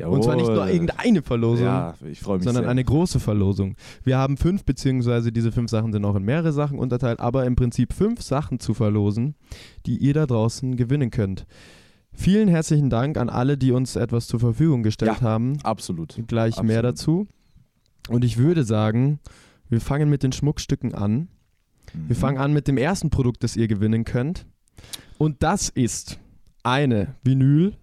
[0.05, 0.71] Und zwar nicht nur Jawohl.
[0.73, 2.69] irgendeine Verlosung, Ja, sondern sehr.
[2.69, 3.77] eine große Verlosung.
[4.03, 7.55] Wir haben fünf, beziehungsweise diese fünf Sachen sind auch in mehrere Sachen unterteilt, aber im
[7.55, 9.37] Prinzip fünf Sachen zu verlosen,
[9.87, 11.47] die ihr da draußen gewinnen könnt.
[12.13, 15.59] Vielen herzlichen Dank an alle, die uns etwas zur Verfügung gestellt Ja, haben.
[15.63, 16.17] Absolut.
[16.27, 16.85] Gleich mehr Absolut.
[16.85, 17.27] dazu.
[18.09, 19.21] Und ich würde sagen,
[19.75, 21.29] wir fangen mit den Schmuckstücken an.
[21.93, 22.09] Mhm.
[22.09, 24.47] Wir fangen an mit dem ersten Produkt, das ihr gewinnen könnt.
[25.19, 26.21] Und das ist
[26.63, 27.77] eine Vinyl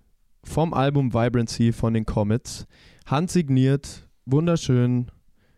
[0.44, 2.66] vom Album Vibrancy von den Comets.
[3.06, 5.12] Handsigniert, wunderschön,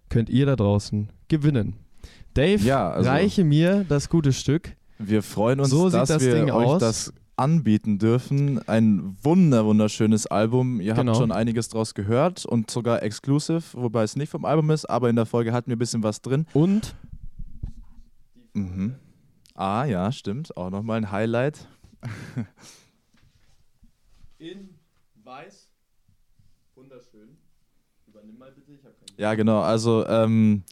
[0.09, 1.75] könnt ihr da draußen gewinnen.
[2.33, 4.75] Dave, Ja, also- reiche mir das gute Stück.
[4.97, 6.79] Wir freuen uns, So dass das wir Ding euch aus.
[6.79, 8.59] das anbieten dürfen.
[8.67, 10.79] Ein wunder wunderschönes Album.
[10.81, 11.11] Ihr Genau.
[11.13, 15.09] habt schon einiges draus gehört und sogar exclusive, wobei es nicht vom Album ist, aber
[15.09, 16.45] in der Folge hatten wir ein bisschen was drin.
[16.53, 16.95] Und?
[18.53, 18.95] Mhm.
[19.55, 20.55] Ah, ja, stimmt.
[20.57, 21.67] Auch nochmal ein Highlight.
[24.39, 24.69] In
[25.23, 25.69] weiß.
[26.75, 27.37] Wunderschön.
[28.07, 29.61] Übernimm mal bitte, ich habe Ja, genau.
[29.61, 30.63] Also ähm,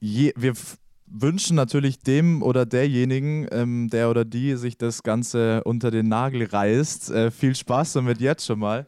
[0.00, 0.54] je, wir
[1.10, 6.44] wünschen natürlich dem oder derjenigen, ähm, der oder die sich das Ganze unter den Nagel
[6.44, 8.86] reißt, äh, viel Spaß damit jetzt schon mal.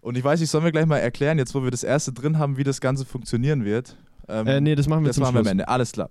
[0.00, 2.38] Und ich weiß nicht, sollen wir gleich mal erklären, jetzt wo wir das erste drin
[2.38, 3.96] haben, wie das Ganze funktionieren wird?
[4.28, 5.46] Ähm, Äh, nee, das machen wir das zum machen wir am.
[5.46, 5.68] Ende.
[5.68, 6.10] Alles klar.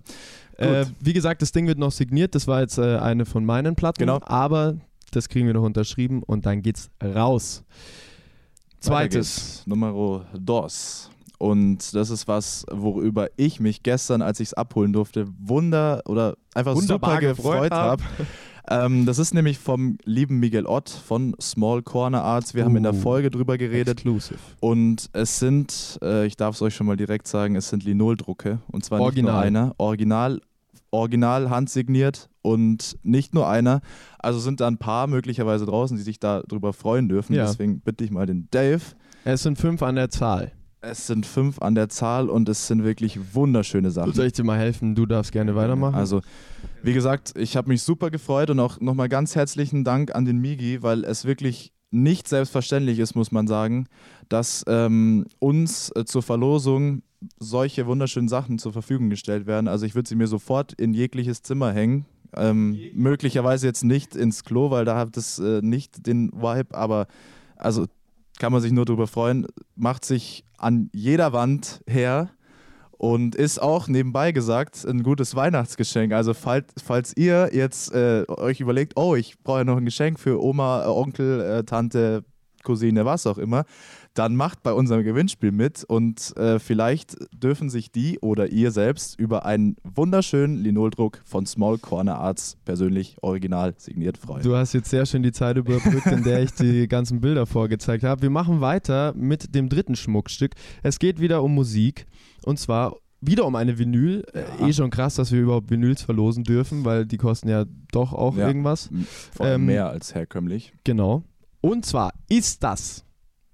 [0.56, 2.34] Äh, wie gesagt, das Ding wird noch signiert.
[2.34, 3.98] Das war jetzt äh, eine von meinen Platten.
[3.98, 4.20] Genau.
[4.22, 4.76] Aber
[5.10, 7.64] das kriegen wir noch unterschrieben und dann geht's raus.
[8.80, 9.62] Zweites.
[9.66, 11.10] Numero dos.
[11.44, 16.38] Und das ist was, worüber ich mich gestern, als ich es abholen durfte, wunder oder
[16.54, 18.00] einfach Wunderbar super gefreut gefreut hab.
[18.00, 18.86] habe.
[18.86, 22.54] ähm, das ist nämlich vom lieben Miguel Ott von Small Corner Arts.
[22.54, 23.98] Wir haben in der Uh, Folge drüber geredet.
[23.98, 24.38] Exclusive.
[24.60, 28.60] Und es sind, äh, ich darf es euch schon mal direkt sagen, es sind Linoldrucke.
[28.72, 29.32] Und zwar nicht Original.
[29.34, 29.74] nur einer.
[29.76, 30.40] Original,
[30.92, 33.82] original handsigniert und nicht nur einer.
[34.18, 37.34] Also sind da ein paar möglicherweise draußen, die sich darüber freuen dürfen.
[37.34, 37.44] Ja.
[37.44, 38.80] Deswegen bitte ich mal den Dave.
[39.26, 40.52] Es sind fünf an der Zahl.
[40.86, 44.12] Es sind fünf an der Zahl und es sind wirklich wunderschöne Sachen.
[44.12, 44.94] Soll ich dir mal helfen?
[44.94, 45.94] Du darfst gerne weitermachen.
[45.94, 46.20] Also,
[46.82, 50.38] wie gesagt, ich habe mich super gefreut und auch nochmal ganz herzlichen Dank an den
[50.38, 53.86] Migi, weil es wirklich nicht selbstverständlich ist, muss man sagen,
[54.28, 57.02] dass ähm, uns äh, zur Verlosung
[57.38, 59.68] solche wunderschönen Sachen zur Verfügung gestellt werden.
[59.68, 62.04] Also ich würde sie mir sofort in jegliches Zimmer hängen.
[62.36, 67.06] Ähm, möglicherweise jetzt nicht ins Klo, weil da hat es äh, nicht den Vibe, aber
[67.56, 67.86] also
[68.38, 69.46] kann man sich nur darüber freuen.
[69.76, 72.30] Macht sich an jeder Wand her
[72.92, 76.12] und ist auch nebenbei gesagt ein gutes Weihnachtsgeschenk.
[76.12, 80.18] Also falls, falls ihr jetzt äh, euch überlegt, oh, ich brauche ja noch ein Geschenk
[80.18, 82.24] für Oma, äh, Onkel, äh, Tante,
[82.62, 83.64] Cousine, was auch immer,
[84.14, 89.18] dann macht bei unserem Gewinnspiel mit und äh, vielleicht dürfen sich die oder ihr selbst
[89.18, 94.42] über einen wunderschönen Linoldruck von Small Corner Arts persönlich original signiert freuen.
[94.44, 98.04] Du hast jetzt sehr schön die Zeit überbrückt, in der ich die ganzen Bilder vorgezeigt
[98.04, 98.22] habe.
[98.22, 100.52] Wir machen weiter mit dem dritten Schmuckstück.
[100.84, 102.06] Es geht wieder um Musik
[102.44, 104.24] und zwar wieder um eine Vinyl.
[104.32, 108.12] Äh, eh schon krass, dass wir überhaupt Vinyls verlosen dürfen, weil die kosten ja doch
[108.12, 108.90] auch Ja, irgendwas.
[109.32, 110.72] vor allem Ähm, mehr als herkömmlich.
[110.84, 111.24] Genau.
[111.60, 113.03] Und zwar ist das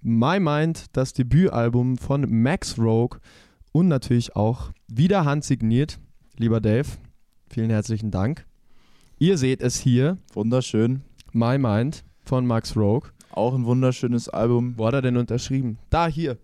[0.03, 3.19] My Mind, das Debütalbum von Max Rogue
[3.73, 5.99] und natürlich auch wieder handsigniert.
[6.39, 6.89] Lieber Dave,
[7.51, 8.47] vielen herzlichen Dank.
[9.19, 10.17] Ihr seht es hier.
[10.33, 11.03] Wunderschön.
[11.33, 13.11] My Mind von Max Rogue.
[13.31, 14.73] Auch ein wunderschönes Album.
[14.79, 15.79] Wo hat er denn unterschrieben?
[15.91, 16.39] Da, hier.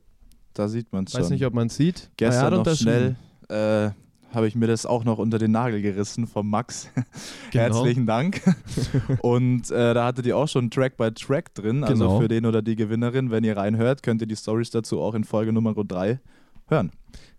[0.52, 1.22] Da sieht man es schon.
[1.22, 2.10] Weiß nicht, ob man es sieht.
[2.18, 3.16] Gestern Er hat noch schnell
[3.48, 3.90] äh,
[4.36, 6.88] habe ich mir das auch noch unter den Nagel gerissen vom Max.
[7.52, 7.74] Genau.
[7.76, 8.42] Herzlichen Dank.
[9.22, 11.82] Und äh, da hattet ihr auch schon Track by Track drin.
[11.84, 12.20] Also Genau.
[12.20, 15.24] für den oder die Gewinnerin, wenn ihr reinhört, könnt ihr die Stories dazu auch in
[15.24, 16.20] Folge Nummer 3
[16.68, 16.90] hören.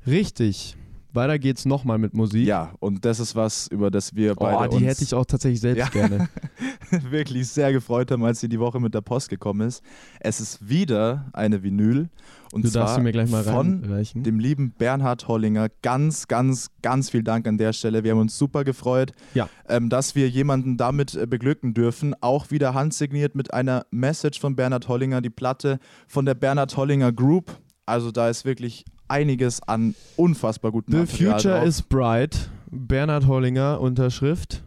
[0.08, 0.76] Richtig.
[1.14, 2.46] Weiter geht's nochmal mit Musik.
[2.48, 5.60] Ja, und das ist was, über das wir beide Oh, die hätte ich auch tatsächlich
[5.62, 5.90] selbst Ja.
[5.90, 6.30] gerne.
[7.10, 9.82] wirklich sehr gefreut haben, als sie die Woche mit der Post gekommen ist.
[10.20, 12.10] Es ist wieder eine Vinyl.
[12.54, 14.24] Und Du zwar darfst sie mir gleich mal von reinreichen.
[14.24, 15.68] dem lieben Bernhard Hollinger.
[15.82, 18.04] Ganz, ganz, ganz viel Dank an der Stelle.
[18.06, 19.50] Wir haben uns super gefreut, Ja.
[19.68, 22.16] ähm, dass wir jemanden damit äh, beglücken dürfen.
[22.22, 27.12] Auch wieder handsigniert mit einer Message von Bernhard Hollinger, die Platte von der Bernhard Hollinger
[27.12, 27.58] Group.
[27.86, 31.68] Also da ist wirklich einiges an unfassbar guten The Material Future drauf.
[31.68, 32.50] is Bright.
[32.70, 34.64] Bernhard Hollinger, Unterschrift.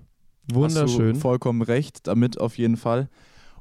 [0.52, 1.08] Wunderschön.
[1.08, 3.08] Hast du vollkommen recht, damit auf jeden Fall.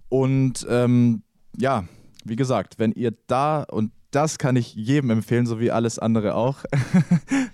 [0.08, 1.24] Und ähm,
[1.58, 1.86] ja,
[2.26, 6.36] wie gesagt, wenn ihr da, und das kann ich jedem empfehlen, so wie alles andere
[6.36, 6.64] auch,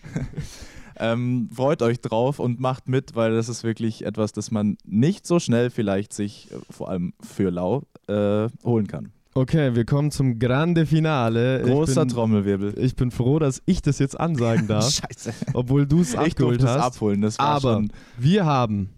[0.97, 5.27] ähm, freut euch drauf und macht mit, weil das ist wirklich etwas, das man nicht
[5.27, 9.11] so schnell vielleicht sich, äh, vor allem für Lau, äh, holen kann.
[9.37, 11.61] Okay, wir kommen zum Grande Finale.
[11.63, 12.79] Großer ich bin, Trommelwirbel.
[12.79, 14.89] Ich bin froh, dass ich das jetzt ansagen darf.
[14.89, 15.33] Scheiße.
[15.53, 16.81] Obwohl du es Ich abgeholt hast.
[16.81, 18.91] abholen, das war Aber schon- wir haben,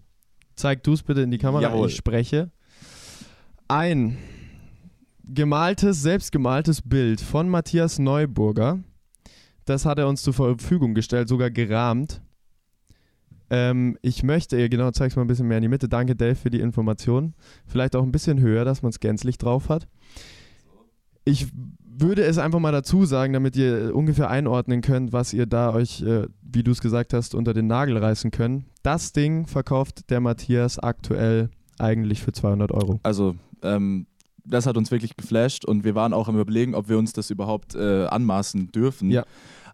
[0.56, 1.88] zeig du es bitte in die Kamera, Jawohl.
[1.88, 2.52] ich spreche,
[3.68, 4.18] ein
[5.26, 8.78] gemaltes, selbstgemaltes Bild von Matthias Neuburger.
[9.66, 12.22] Das hat er uns zur Verfügung gestellt, sogar gerahmt.
[13.50, 15.88] Ähm, ich möchte, genau, zeig's mal ein bisschen mehr in die Mitte.
[15.88, 17.34] Danke, Dave, für die Information.
[17.66, 19.88] Vielleicht auch ein bisschen höher, dass man es gänzlich drauf hat.
[21.24, 21.48] Ich
[22.00, 26.02] würde es einfach mal dazu sagen, damit ihr ungefähr einordnen könnt, was ihr da euch,
[26.02, 28.66] äh, wie du es gesagt hast, unter den Nagel reißen könnt.
[28.84, 33.00] Das Ding verkauft der Matthias aktuell eigentlich für 200 Euro.
[33.04, 34.06] Also, ähm,
[34.46, 37.30] das hat uns wirklich geflasht und wir waren auch am Überlegen, ob wir uns das
[37.30, 39.12] überhaupt äh, anmaßen dürfen.
[39.12, 39.26] Ja.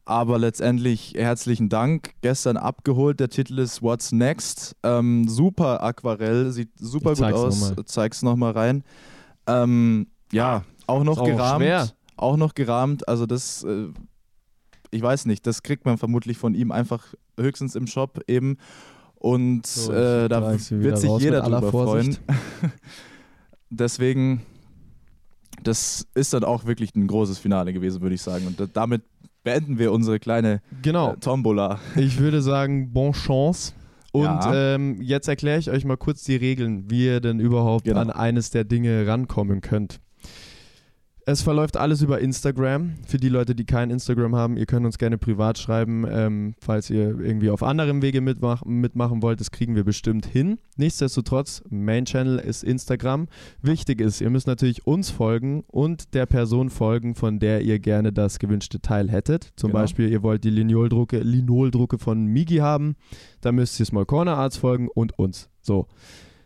[0.06, 2.12] Aber letztendlich herzlichen Dank.
[2.22, 3.20] Gestern abgeholt.
[3.22, 4.76] Der Titel ist What's Next.
[4.84, 7.62] Ähm, super Aquarell, sieht super Ich gut aus.
[7.70, 7.86] noch mal.
[7.86, 8.84] Zeig's nochmal rein.
[9.48, 11.62] Ähm, ja, auch noch auch gerahmt.
[11.62, 11.90] schwer.
[12.18, 13.08] Auch noch gerahmt.
[13.08, 13.88] Also das, äh,
[14.92, 18.58] ich weiß nicht, das kriegt man vermutlich von ihm einfach höchstens im Shop eben.
[19.16, 21.72] Und So, äh, da wird sich jeder drüber freuen.
[22.18, 22.22] Vorsicht.
[23.70, 24.42] Deswegen,
[25.64, 28.46] das ist dann auch wirklich ein großes Finale gewesen, würde ich sagen.
[28.48, 29.04] Und da- damit
[29.44, 31.14] beenden wir unsere kleine Genau.
[31.14, 31.80] äh, Tombola.
[31.96, 33.74] Ich würde sagen, bon chance.
[34.12, 34.76] Und Ja.
[34.76, 38.00] ähm, jetzt erkläre ich euch mal kurz die Regeln, wie ihr denn überhaupt Genau.
[38.00, 40.00] an eines der Dinge rankommen könnt.
[41.26, 42.96] Es verläuft alles über Instagram.
[43.08, 46.90] Für die Leute, die kein Instagram haben, ihr könnt uns gerne privat schreiben, ähm, falls
[46.90, 49.40] ihr irgendwie auf anderem Wege mitmach mitmachen wollt.
[49.40, 50.60] Das kriegen wir bestimmt hin.
[50.76, 53.30] Nichtsdestotrotz, Main Channel ist Instagram.
[53.62, 58.12] Wichtig ist, ihr müsst natürlich uns folgen und der Person folgen, von der ihr gerne
[58.12, 59.54] das gewünschte Teil hättet.
[59.56, 59.80] Zum Genau.
[59.82, 62.98] Beispiel, ihr wollt die Linoldrucke, Linoldrucke von Migi haben,
[63.40, 65.50] dann müsst ihr Small Corner Arts folgen und uns.
[65.62, 65.88] So.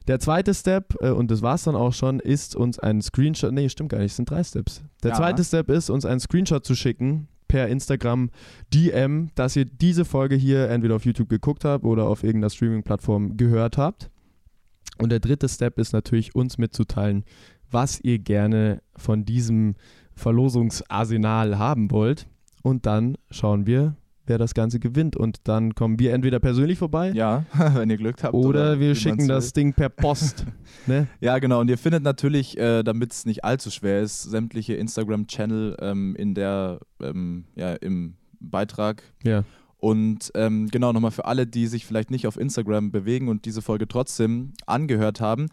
[0.07, 3.67] Der zweite Step, äh, und das war's dann auch schon, ist uns einen Screenshot, nee,
[3.69, 4.83] stimmt gar nicht, es sind drei Steps.
[5.03, 5.17] Der Ja.
[5.17, 8.29] zweite Step ist, uns einen Screenshot zu schicken per Instagram
[8.73, 13.37] DM, dass ihr diese Folge hier entweder auf YouTube geguckt habt oder auf irgendeiner Streaming-Plattform
[13.37, 14.09] gehört habt.
[14.97, 17.23] Und der dritte Step ist natürlich, uns mitzuteilen,
[17.69, 19.75] was ihr gerne von diesem
[20.15, 22.27] Verlosungsarsenal haben wollt.
[22.63, 23.95] Und dann schauen wir,
[24.27, 25.15] wer das Ganze gewinnt.
[25.15, 27.11] Und dann kommen wir entweder persönlich vorbei.
[27.11, 28.33] Ja, wenn ihr Glück habt.
[28.33, 29.63] Oder, wie wir schicken das will.
[29.63, 30.45] Ding per Post.
[30.87, 31.07] ne?
[31.19, 31.59] Ja, genau.
[31.61, 36.33] Und ihr findet natürlich, äh, damit es nicht allzu schwer ist, sämtliche Instagram-Channel ähm, in
[36.33, 39.03] der, ähm, ja, im Beitrag.
[39.23, 39.43] Ja.
[39.79, 43.61] Und ähm, genau nochmal für alle, die sich vielleicht nicht auf Instagram bewegen und diese
[43.61, 45.47] Folge trotzdem angehört haben.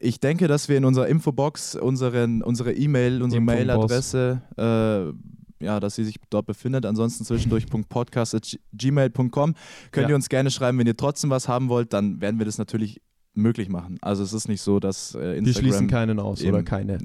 [0.00, 3.66] Ich denke, dass wir in unserer Infobox unseren, unsere E-Mail, unsere Infobox.
[3.66, 5.12] Mailadresse, äh,
[5.60, 6.86] ja, dass sie sich dort befindet.
[6.86, 9.54] Ansonsten zwischendurch.podcast.gmail.com
[9.90, 10.08] könnt Ja.
[10.08, 13.00] ihr uns gerne schreiben, wenn ihr trotzdem was haben wollt, dann werden wir das natürlich
[13.34, 13.98] möglich machen.
[14.00, 15.44] Also es ist nicht so, dass äh, Instagram...
[15.44, 16.98] Wir schließen keinen aus oder keine.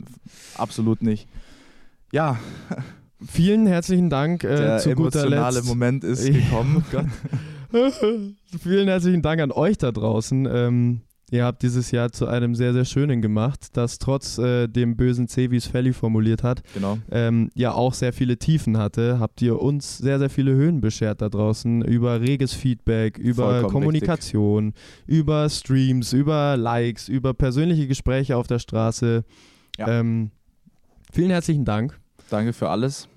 [0.56, 1.28] Absolut nicht.
[2.12, 2.39] Ja,
[3.26, 5.68] Vielen herzlichen Dank äh, Der zu guter emotionale Letzt.
[5.68, 6.84] Moment ist gekommen.
[8.62, 10.45] Vielen herzlichen Dank an euch da draußen.
[10.51, 11.01] Ähm,
[11.34, 15.28] ihr habt dieses Jahr zu einem sehr, sehr schönen gemacht, das trotz äh, dem bösen
[15.28, 17.00] C, wie es Felly formuliert hat, Genau.
[17.12, 19.20] ähm, ja auch sehr viele Tiefen hatte.
[19.20, 23.74] Habt ihr uns sehr, sehr viele Höhen beschert da draußen über reges Feedback, über Vollkommen
[23.74, 24.74] Kommunikation,
[25.08, 29.24] über Streams, über Likes, über persönliche Gespräche auf der Straße.
[29.80, 30.30] Ähm,
[31.12, 32.00] vielen herzlichen Dank.
[32.30, 33.08] Danke für alles.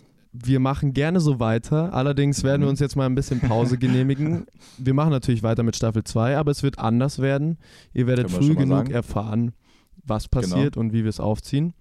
[0.45, 1.95] Wir machen gerne so weiter.
[1.95, 2.65] Allerdings werden Mhm.
[2.67, 4.47] wir uns jetzt mal ein bisschen Pause genehmigen.
[4.79, 7.59] Wir machen natürlich weiter mit Staffel 2, aber es wird anders werden.
[7.95, 8.85] Ihr werdet früh genug sagen.
[8.89, 8.97] Genau.
[8.97, 9.53] erfahren,
[10.05, 11.75] was passiert und wie wir es aufziehen.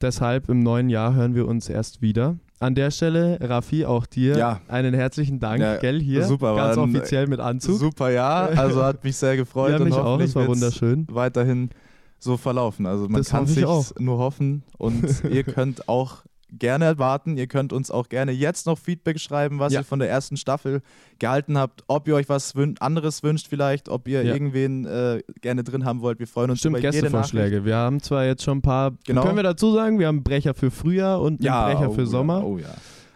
[0.00, 2.36] Deshalb im neuen Jahr hören wir uns erst wieder.
[2.58, 4.60] An der Stelle, Raffi, auch dir Ja.
[4.68, 6.24] einen herzlichen Dank, Ja, gell, hier.
[6.24, 7.78] super, ganz offiziell mit Anzug.
[7.78, 8.46] Super, ja.
[8.46, 9.70] Also hat mich sehr gefreut.
[9.72, 10.04] Ja, und mich auch.
[10.04, 11.06] hoffentlich Es war wunderschön.
[11.10, 11.70] Weiterhin
[12.18, 12.86] so verlaufen.
[12.86, 13.86] Also man Das kann sich auch.
[13.98, 17.36] nur hoffen und ihr könnt auch gerne warten.
[17.36, 19.80] Ihr könnt uns auch gerne jetzt noch Feedback schreiben, was Ja.
[19.80, 20.80] ihr von der ersten Staffel
[21.18, 24.32] gehalten habt, ob ihr euch was wün anderes wünscht vielleicht, ob ihr Ja.
[24.32, 26.18] irgendwen äh, gerne drin haben wollt.
[26.18, 26.90] Wir freuen uns Stimmt, über.
[26.90, 27.64] Gästevorschläge.
[27.64, 29.22] Wir haben zwar jetzt schon ein paar, Genau.
[29.22, 31.94] können wir dazu sagen, wir haben einen Brecher für Frühjahr und einen Ja, Brecher oh
[31.94, 32.44] für Sommer.
[32.44, 32.74] oh ja.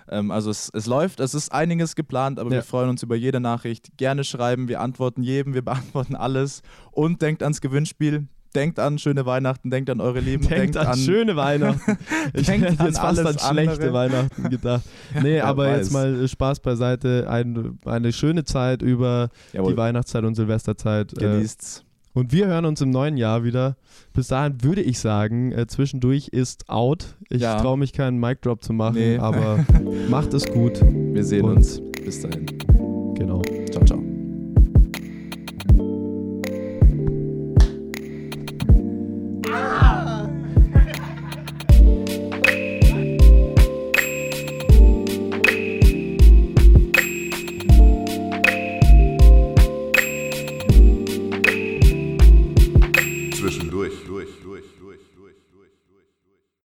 [0.08, 3.38] Ähm, also es, es läuft, es ist einiges geplant, aber wir freuen uns über jede
[3.38, 3.96] Nachricht.
[3.96, 6.62] Gerne schreiben, wir antworten jedem, wir beantworten alles.
[6.90, 8.26] Und denkt ans Gewinnspiel.
[8.54, 10.46] Denkt an schöne Weihnachten, denkt an eure Lieben.
[10.48, 11.96] Denkt an schöne Weihnachten.
[12.34, 13.92] Ich Denkt hätte an jetzt fast an schlechte andere.
[13.92, 14.82] Weihnachten gedacht.
[15.14, 17.28] Nee, Wer aber jetzt mal äh, Spaß beiseite.
[17.30, 19.72] Ein, eine schöne Zeit über Jawohl.
[19.72, 21.12] die Weihnachtszeit und Silvesterzeit.
[21.14, 21.84] äh, Genießt's.
[22.12, 23.76] Und wir hören uns im neuen Jahr wieder.
[24.12, 27.14] Bis dahin würde ich sagen, äh, zwischendurch ist out.
[27.28, 27.60] Ich Ja.
[27.60, 29.18] traue mich keinen Mic Drop zu machen, Nee.
[29.18, 29.64] aber
[30.10, 30.80] macht es gut.
[30.82, 31.80] Wir sehen Und- uns.
[32.04, 32.46] Bis dahin.
[33.14, 33.42] Genau.
[33.70, 34.09] Ciao, ciao.